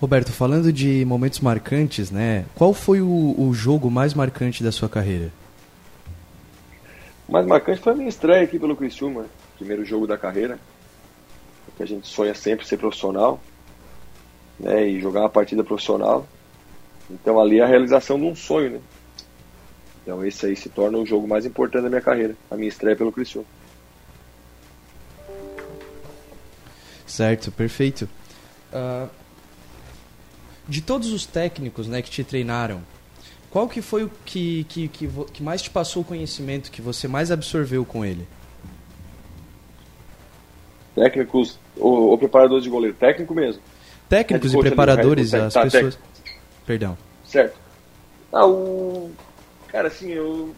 Roberto, 0.00 0.30
falando 0.30 0.70
de 0.70 1.04
momentos 1.06 1.40
marcantes, 1.40 2.10
né? 2.10 2.44
Qual 2.54 2.74
foi 2.74 3.00
o, 3.00 3.34
o 3.38 3.54
jogo 3.54 3.90
mais 3.90 4.12
marcante 4.12 4.62
da 4.62 4.70
sua 4.70 4.90
carreira? 4.90 5.32
O 7.26 7.32
mais 7.32 7.46
marcante 7.46 7.80
foi 7.80 7.94
a 7.94 7.96
minha 7.96 8.08
estreia 8.08 8.44
aqui 8.44 8.58
pelo 8.58 8.76
Criciúma, 8.76 9.24
primeiro 9.56 9.84
jogo 9.84 10.06
da 10.06 10.18
carreira. 10.18 10.58
Que 11.76 11.82
a 11.82 11.86
gente 11.86 12.06
sonha 12.06 12.34
sempre 12.34 12.66
ser 12.66 12.76
profissional, 12.76 13.40
né? 14.60 14.86
E 14.86 15.00
jogar 15.00 15.20
uma 15.20 15.30
partida 15.30 15.64
profissional. 15.64 16.26
Então 17.10 17.40
ali 17.40 17.60
é 17.60 17.62
a 17.62 17.66
realização 17.66 18.18
de 18.18 18.26
um 18.26 18.36
sonho, 18.36 18.70
né? 18.72 18.80
Então 20.02 20.24
esse 20.24 20.44
aí 20.46 20.56
se 20.56 20.68
torna 20.68 20.98
o 20.98 21.06
jogo 21.06 21.26
mais 21.26 21.46
importante 21.46 21.84
da 21.84 21.88
minha 21.88 22.00
carreira, 22.00 22.36
a 22.50 22.56
minha 22.56 22.68
estreia 22.68 22.96
pelo 22.96 23.12
Criciúma. 23.12 23.46
Certo, 27.06 27.50
perfeito. 27.50 28.08
Uh, 28.72 29.08
de 30.68 30.80
todos 30.80 31.12
os 31.12 31.26
técnicos 31.26 31.86
né, 31.86 32.02
que 32.02 32.10
te 32.10 32.24
treinaram, 32.24 32.80
qual 33.50 33.68
que 33.68 33.80
foi 33.80 34.04
o 34.04 34.10
que, 34.24 34.64
que, 34.64 34.88
que, 34.88 35.08
que 35.32 35.42
mais 35.42 35.62
te 35.62 35.70
passou 35.70 36.02
o 36.02 36.04
conhecimento, 36.04 36.70
que 36.70 36.82
você 36.82 37.06
mais 37.06 37.30
absorveu 37.30 37.84
com 37.84 38.04
ele? 38.04 38.26
Técnicos 40.94 41.58
ou, 41.76 42.10
ou 42.10 42.18
preparadores 42.18 42.64
de 42.64 42.70
goleiro? 42.70 42.96
Técnico 42.96 43.34
mesmo. 43.34 43.62
Técnicos 44.08 44.54
e 44.54 44.58
preparadores, 44.58 45.34
ali, 45.34 45.44
as 45.44 45.54
tá, 45.54 45.62
pessoas... 45.62 45.94
Técnico. 45.94 46.40
Perdão. 46.66 46.98
Certo. 47.24 47.58
Ah, 48.32 48.46
o... 48.46 49.10
Cara, 49.68 49.88
assim, 49.88 50.10
eu... 50.10 50.54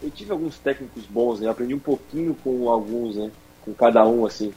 Eu 0.00 0.10
tive 0.10 0.30
alguns 0.30 0.56
técnicos 0.58 1.04
bons, 1.06 1.40
né? 1.40 1.48
aprendi 1.48 1.74
um 1.74 1.78
pouquinho 1.78 2.32
com 2.44 2.68
alguns, 2.70 3.16
né? 3.16 3.32
Com 3.64 3.74
cada 3.74 4.06
um, 4.06 4.24
assim. 4.24 4.54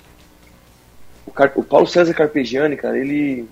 O, 1.26 1.32
Car... 1.32 1.52
o 1.56 1.64
Paulo 1.64 1.88
César 1.88 2.14
Carpegiani, 2.14 2.78
cara, 2.78 3.00
ele 3.00 3.48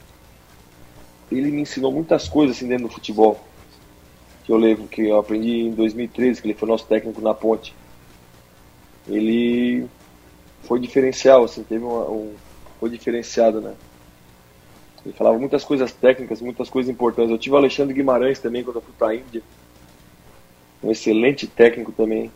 ele 1.32 1.52
me 1.52 1.62
ensinou 1.62 1.92
muitas 1.92 2.28
coisas 2.28 2.56
assim 2.56 2.68
dentro 2.68 2.88
do 2.88 2.94
futebol. 2.94 3.44
Que 4.44 4.52
eu 4.52 4.58
levo, 4.58 4.88
que 4.88 5.02
eu 5.02 5.18
aprendi 5.18 5.62
em 5.62 5.72
2013, 5.72 6.42
que 6.42 6.48
ele 6.48 6.58
foi 6.58 6.68
nosso 6.68 6.86
técnico 6.86 7.22
na 7.22 7.34
ponte. 7.34 7.76
Ele 9.08 9.88
foi 10.64 10.80
diferencial, 10.80 11.44
assim, 11.44 11.64
teve 11.64 11.84
uma, 11.84 12.10
um, 12.10 12.34
foi 12.80 12.90
diferenciado, 12.90 13.62
né? 13.62 13.76
Ele 15.06 15.14
falava 15.14 15.38
muitas 15.38 15.64
coisas 15.64 15.92
técnicas, 15.92 16.42
muitas 16.42 16.70
coisas 16.70 16.92
importantes. 16.92 17.32
Eu 17.32 17.38
tive 17.38 17.56
o 17.56 17.58
Alexandre 17.58 17.94
Guimarães 17.94 18.40
também 18.40 18.64
quando 18.64 18.78
eu 18.78 18.82
fui 18.82 18.94
para 18.98 19.10
a 19.10 19.16
Índia. 19.16 19.42
Um 20.84 20.92
excelente 20.92 21.48
técnico 21.48 21.92
também. 21.92 22.32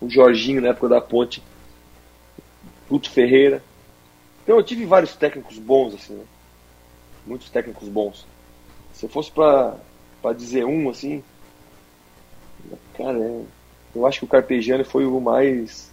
O 0.00 0.08
Jorginho 0.08 0.60
na 0.60 0.68
época 0.68 0.88
da 0.88 1.00
ponte. 1.00 1.42
Tuto 2.88 3.10
Ferreira. 3.10 3.62
Então 4.42 4.56
eu 4.56 4.62
tive 4.62 4.84
vários 4.84 5.14
técnicos 5.14 5.58
bons, 5.58 5.94
assim, 5.94 6.14
né? 6.14 6.24
Muitos 7.26 7.50
técnicos 7.50 7.88
bons. 7.88 8.26
Se 8.92 9.08
fosse 9.08 9.30
para 9.30 9.78
dizer 10.36 10.64
um, 10.64 10.88
assim, 10.88 11.22
cara, 12.96 13.18
é, 13.18 13.42
eu 13.94 14.06
acho 14.06 14.20
que 14.20 14.24
o 14.24 14.28
Carpegiani 14.28 14.84
foi 14.84 15.04
o 15.04 15.20
mais 15.20 15.92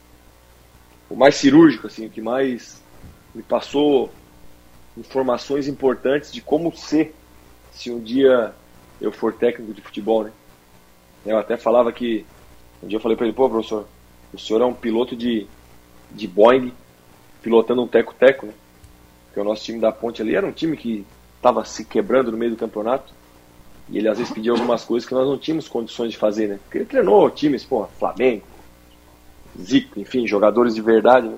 o 1.09 1.15
mais 1.15 1.35
cirúrgico, 1.35 1.87
assim, 1.87 2.05
o 2.05 2.09
que 2.09 2.21
mais 2.21 2.81
me 3.35 3.43
passou 3.43 4.09
informações 4.97 5.67
importantes 5.67 6.31
de 6.31 6.41
como 6.41 6.75
ser 6.75 7.13
se 7.71 7.91
um 7.91 7.99
dia 7.99 8.53
eu 8.99 9.11
for 9.11 9.33
técnico 9.33 9.73
de 9.73 9.81
futebol, 9.81 10.23
né? 10.23 10.31
Eu 11.25 11.37
até 11.37 11.57
falava 11.57 11.91
que 11.91 12.25
um 12.81 12.87
dia 12.87 12.97
eu 12.97 13.01
falei 13.01 13.17
para 13.17 13.25
ele, 13.25 13.35
pô, 13.35 13.49
professor, 13.49 13.87
o 14.33 14.39
senhor 14.39 14.61
é 14.61 14.65
um 14.65 14.73
piloto 14.73 15.15
de, 15.15 15.47
de 16.11 16.27
Boeing 16.27 16.73
pilotando 17.41 17.81
um 17.81 17.87
teco-teco, 17.87 18.45
né? 18.45 18.53
Porque 19.25 19.39
o 19.39 19.43
nosso 19.43 19.63
time 19.63 19.79
da 19.79 19.91
Ponte 19.91 20.21
ali 20.21 20.35
era 20.35 20.45
um 20.45 20.51
time 20.51 20.77
que 20.77 21.05
estava 21.41 21.65
se 21.65 21.83
quebrando 21.83 22.31
no 22.31 22.37
meio 22.37 22.51
do 22.51 22.57
campeonato. 22.57 23.11
E 23.89 23.97
ele 23.97 24.07
às 24.07 24.17
vezes 24.17 24.31
pedia 24.31 24.51
algumas 24.51 24.85
coisas 24.85 25.07
que 25.07 25.13
nós 25.13 25.27
não 25.27 25.37
tínhamos 25.37 25.67
condições 25.67 26.11
de 26.11 26.17
fazer, 26.17 26.47
né? 26.47 26.59
Porque 26.63 26.77
ele 26.77 26.85
treinou 26.85 27.29
times, 27.29 27.65
pô, 27.65 27.85
Flamengo, 27.99 28.43
Zico, 29.59 29.99
enfim, 29.99 30.25
jogadores 30.25 30.75
de 30.75 30.81
verdade, 30.81 31.27
né? 31.27 31.37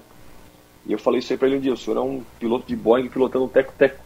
E 0.85 0.91
eu 0.91 0.99
falei 0.99 1.19
isso 1.19 1.31
aí 1.31 1.39
pra 1.39 1.47
ele 1.47 1.57
um 1.57 1.61
dia, 1.61 1.73
o 1.73 1.77
senhor 1.77 1.97
é 1.97 2.01
um 2.01 2.21
piloto 2.37 2.67
de 2.67 2.75
Boeing 2.75 3.07
pilotando 3.07 3.45
um 3.45 3.47
teco-teco. 3.47 4.03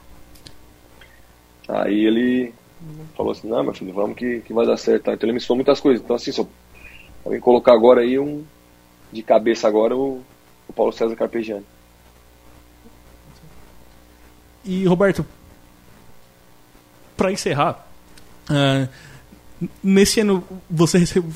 Aí 1.67 2.05
ele 2.05 2.53
falou 3.15 3.31
assim, 3.31 3.49
não, 3.49 3.63
meu 3.63 3.73
filho, 3.73 3.91
vamos 3.91 4.15
que, 4.15 4.41
que 4.41 4.53
vai 4.53 4.65
dar 4.65 4.77
certo. 4.77 5.09
Então 5.11 5.17
ele 5.23 5.33
me 5.33 5.37
ensinou 5.39 5.57
muitas 5.57 5.81
coisas. 5.81 6.01
Então 6.01 6.15
assim, 6.15 6.31
se 6.31 6.39
eu 6.39 6.47
colocar 7.41 7.73
agora 7.73 8.01
aí 8.01 8.17
um 8.17 8.45
de 9.11 9.23
cabeça 9.23 9.67
agora 9.67 9.95
o, 9.95 10.21
o 10.69 10.73
Paulo 10.73 10.93
César 10.93 11.15
Carpegiani. 11.15 11.65
E, 14.63 14.85
Roberto, 14.85 15.25
para 17.17 17.31
encerrar, 17.31 17.85
ah, 18.49 18.87
nesse 19.83 20.19
ano 20.19 20.43
você, 20.69 20.99
recebe, 20.99 21.27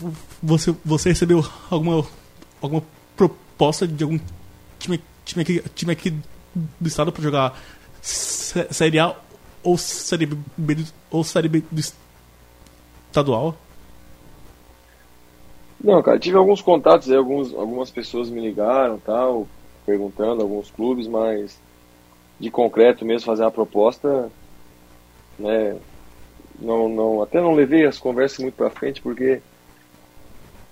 você, 0.42 0.76
você 0.86 1.10
recebeu 1.10 1.44
alguma, 1.70 2.06
alguma 2.62 2.84
proposta 3.18 3.88
de 3.88 4.04
algum 4.04 4.20
time, 4.80 5.02
time, 5.26 5.42
aqui, 5.42 5.64
time 5.76 5.92
aqui 5.92 6.14
do 6.80 6.88
estado 6.88 7.12
para 7.12 7.24
jogar 7.24 7.60
sé- 8.02 8.68
Série 8.72 9.00
A 9.00 9.16
ou 9.64 9.78
Série 9.78 10.26
B, 10.26 10.86
ou 11.10 11.24
série 11.24 11.50
B 11.50 11.64
do 11.72 11.82
estadual? 13.10 13.58
Não, 15.84 16.02
cara, 16.04 16.20
tive 16.20 16.38
alguns 16.38 16.62
contatos 16.62 17.10
aí, 17.10 17.18
alguns, 17.18 17.54
algumas 17.56 17.90
pessoas 17.90 18.30
me 18.30 18.40
ligaram 18.40 19.00
tal, 19.00 19.48
perguntando, 19.84 20.44
alguns 20.44 20.70
clubes, 20.70 21.08
mas 21.08 21.60
de 22.40 22.52
concreto 22.52 23.04
mesmo 23.04 23.26
fazer 23.26 23.44
uma 23.44 23.52
proposta, 23.52 24.32
né, 25.42 25.78
não, 26.60 26.88
não, 26.88 27.22
até 27.22 27.42
não 27.42 27.54
levei 27.54 27.86
as 27.86 27.98
conversas 27.98 28.40
muito 28.40 28.56
pra 28.56 28.70
frente 28.70 29.02
porque 29.02 29.42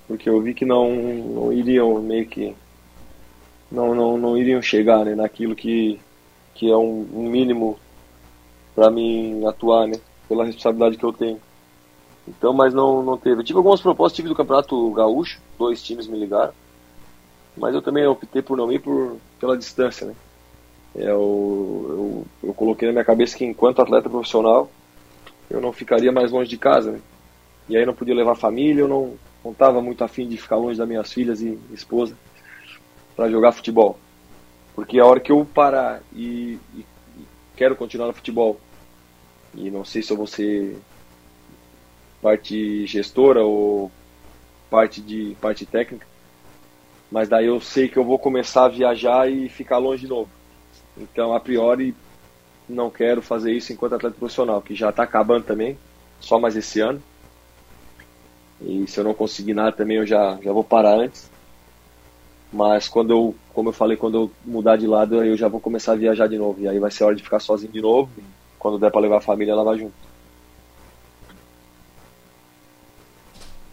porque 0.08 0.28
eu 0.28 0.42
vi 0.42 0.56
que 0.56 0.66
não, 0.66 0.92
não 0.92 1.54
iriam 1.54 2.02
meio 2.02 2.26
que 2.26 2.56
não, 3.72 3.94
não, 3.94 4.18
não 4.18 4.38
iriam 4.38 4.62
chegar 4.62 5.06
né, 5.06 5.14
naquilo 5.14 5.56
que, 5.56 6.00
que 6.56 6.70
é 6.70 6.76
um, 6.76 7.08
um 7.14 7.30
mínimo 7.30 7.80
para 8.74 8.90
mim 8.90 9.46
atuar, 9.46 9.88
né, 9.88 10.00
pela 10.28 10.46
responsabilidade 10.46 10.98
que 10.98 11.04
eu 11.04 11.14
tenho. 11.14 11.40
Então, 12.28 12.54
mas 12.54 12.74
não, 12.74 13.04
não 13.04 13.18
teve. 13.18 13.42
Eu 13.42 13.44
tive 13.44 13.58
algumas 13.58 13.82
propostas, 13.82 14.16
tive 14.16 14.30
do 14.30 14.36
Campeonato 14.36 14.92
Gaúcho, 14.92 15.40
dois 15.58 15.84
times 15.84 16.08
me 16.08 16.18
ligaram, 16.18 16.54
mas 17.58 17.76
eu 17.76 17.82
também 17.82 18.06
optei 18.08 18.42
por 18.42 18.58
não 18.58 18.72
ir 18.72 18.80
por, 18.80 19.18
pela 19.40 19.58
distância, 19.58 20.08
né. 20.08 20.16
É, 20.96 21.04
eu, 21.12 22.26
eu, 22.42 22.50
eu 22.50 22.54
coloquei 22.54 22.88
na 22.88 22.94
minha 22.94 23.06
cabeça 23.06 23.38
que 23.38 23.46
enquanto 23.46 23.82
atleta 23.82 24.10
profissional 24.10 24.76
eu 25.50 25.62
não 25.62 25.74
ficaria 25.74 26.12
mais 26.12 26.32
longe 26.32 26.50
de 26.50 26.58
casa, 26.60 26.94
né? 26.94 27.04
E 27.70 27.78
aí 27.78 27.86
não 27.86 27.96
podia 27.96 28.16
levar 28.16 28.36
família, 28.36 28.82
eu 28.82 28.88
não 28.90 29.20
não 29.44 29.54
estava 29.54 29.82
muito 29.82 30.04
afim 30.04 30.28
de 30.28 30.38
ficar 30.38 30.58
longe 30.58 30.78
das 30.78 30.88
minhas 30.88 31.14
filhas 31.14 31.42
e 31.42 31.60
esposa 31.72 32.20
para 33.16 33.30
jogar 33.30 33.52
futebol. 33.52 34.02
Porque 34.74 35.00
a 35.00 35.06
hora 35.06 35.20
que 35.22 35.32
eu 35.32 35.46
parar 35.46 36.04
e, 36.12 36.62
e- 36.74 36.88
e 37.18 37.30
quero 37.56 37.76
continuar 37.78 38.08
no 38.08 38.14
futebol, 38.14 38.64
e 39.54 39.72
não 39.72 39.86
sei 39.86 40.04
se 40.04 40.12
eu 40.14 40.18
vou 40.18 40.28
ser 40.28 40.84
parte 42.22 42.86
gestora 42.88 43.44
ou 43.44 43.94
parte 44.70 45.02
de 45.02 45.38
parte 45.42 45.66
técnica, 45.68 46.08
mas 47.12 47.30
daí 47.30 47.46
eu 47.46 47.60
sei 47.62 47.88
que 47.90 47.98
eu 47.98 48.04
vou 48.06 48.18
começar 48.20 48.66
a 48.66 48.70
viajar 48.70 49.32
e 49.32 49.48
ficar 49.50 49.78
longe 49.78 50.04
de 50.04 50.10
novo. 50.10 50.32
Então, 50.98 51.34
a 51.34 51.40
priori, 51.40 51.96
não 52.68 52.90
quero 52.90 53.22
fazer 53.22 53.52
isso 53.52 53.74
enquanto 53.74 53.96
atleta 53.96 54.16
profissional, 54.18 54.62
que 54.62 54.76
já 54.76 54.90
está 54.90 55.04
acabando 55.04 55.44
também, 55.44 55.78
só 56.20 56.40
mais 56.40 56.56
esse 56.56 56.80
ano. 56.80 57.02
E 58.62 58.86
se 58.88 59.00
eu 59.00 59.04
não 59.04 59.14
conseguir 59.14 59.54
nada 59.54 59.72
também, 59.72 59.98
eu 59.98 60.06
já, 60.06 60.38
já 60.44 60.52
vou 60.52 60.64
parar 60.64 60.96
antes. 60.96 61.30
Mas 62.52 62.88
quando 62.88 63.12
eu, 63.12 63.36
como 63.54 63.70
eu 63.70 63.74
falei, 63.74 63.96
quando 63.96 64.18
eu 64.18 64.32
mudar 64.44 64.76
de 64.76 64.88
lado, 64.88 65.24
eu 65.24 65.38
já 65.38 65.48
vou 65.48 65.62
começar 65.62 65.94
a 65.94 65.96
viajar 65.96 66.28
de 66.28 66.38
novo. 66.38 66.60
E 66.62 66.68
aí 66.68 66.80
vai 66.80 66.92
ser 66.92 67.04
hora 67.04 67.16
de 67.16 67.24
ficar 67.24 67.40
sozinho 67.40 67.72
de 67.72 67.82
novo. 67.82 68.10
Quando 68.58 68.80
der 68.80 68.92
para 68.92 69.02
levar 69.02 69.18
a 69.18 69.22
família, 69.22 69.52
ela 69.52 69.64
vai 69.64 69.78
junto. 69.78 70.09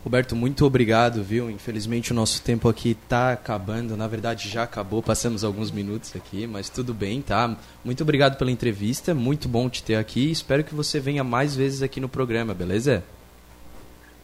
Roberto, 0.07 0.37
muito 0.37 0.65
obrigado, 0.65 1.21
viu? 1.21 1.51
Infelizmente 1.51 2.13
o 2.13 2.15
nosso 2.15 2.41
tempo 2.41 2.69
aqui 2.69 2.97
tá 3.09 3.33
acabando. 3.33 3.97
Na 3.97 4.07
verdade, 4.07 4.49
já 4.49 4.63
acabou, 4.63 5.03
passamos 5.03 5.43
alguns 5.43 5.73
minutos 5.73 6.15
aqui, 6.15 6.47
mas 6.47 6.71
tudo 6.71 6.95
bem, 6.95 7.21
tá? 7.21 7.57
Muito 7.85 8.05
obrigado 8.05 8.39
pela 8.39 8.53
entrevista, 8.53 9.13
muito 9.13 9.49
bom 9.49 9.69
te 9.69 9.83
ter 9.83 9.97
aqui. 9.97 10.31
Espero 10.31 10.63
que 10.63 10.73
você 10.73 11.01
venha 11.01 11.25
mais 11.25 11.57
vezes 11.57 11.83
aqui 11.83 11.99
no 11.99 12.09
programa, 12.09 12.55
beleza? 12.55 13.03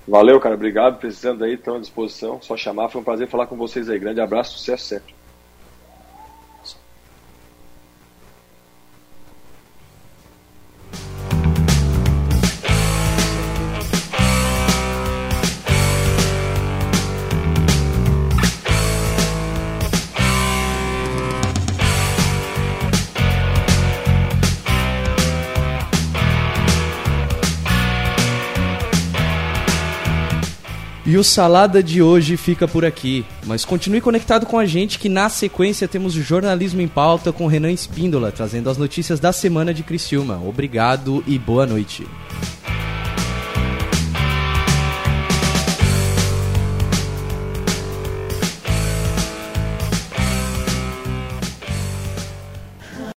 Valeu, 0.06 0.38
cara. 0.38 0.54
Obrigado. 0.54 1.00
Precisando 1.00 1.42
aí, 1.42 1.54
estão 1.54 1.74
à 1.74 1.80
disposição. 1.80 2.40
Só 2.40 2.56
chamar. 2.56 2.88
Foi 2.88 3.00
um 3.00 3.04
prazer 3.04 3.26
falar 3.26 3.48
com 3.48 3.56
vocês 3.56 3.90
aí. 3.90 3.98
Grande 3.98 4.20
abraço. 4.20 4.58
Sucesso 4.58 4.84
sempre. 4.84 5.12
O 31.22 31.24
Salada 31.24 31.80
de 31.80 32.02
hoje 32.02 32.36
fica 32.36 32.66
por 32.66 32.84
aqui. 32.84 33.24
Mas 33.46 33.64
continue 33.64 34.00
conectado 34.00 34.44
com 34.44 34.58
a 34.58 34.66
gente 34.66 34.98
que 34.98 35.08
na 35.08 35.28
sequência 35.28 35.86
temos 35.86 36.16
o 36.16 36.20
Jornalismo 36.22 36.80
em 36.80 36.88
Pauta 36.88 37.32
com 37.32 37.46
Renan 37.46 37.70
Espíndola, 37.70 38.32
trazendo 38.32 38.68
as 38.68 38.76
notícias 38.76 39.20
da 39.20 39.32
semana 39.32 39.72
de 39.72 39.84
Criciúma. 39.84 40.42
Obrigado 40.44 41.22
e 41.24 41.38
boa 41.38 41.64
noite. 41.64 42.04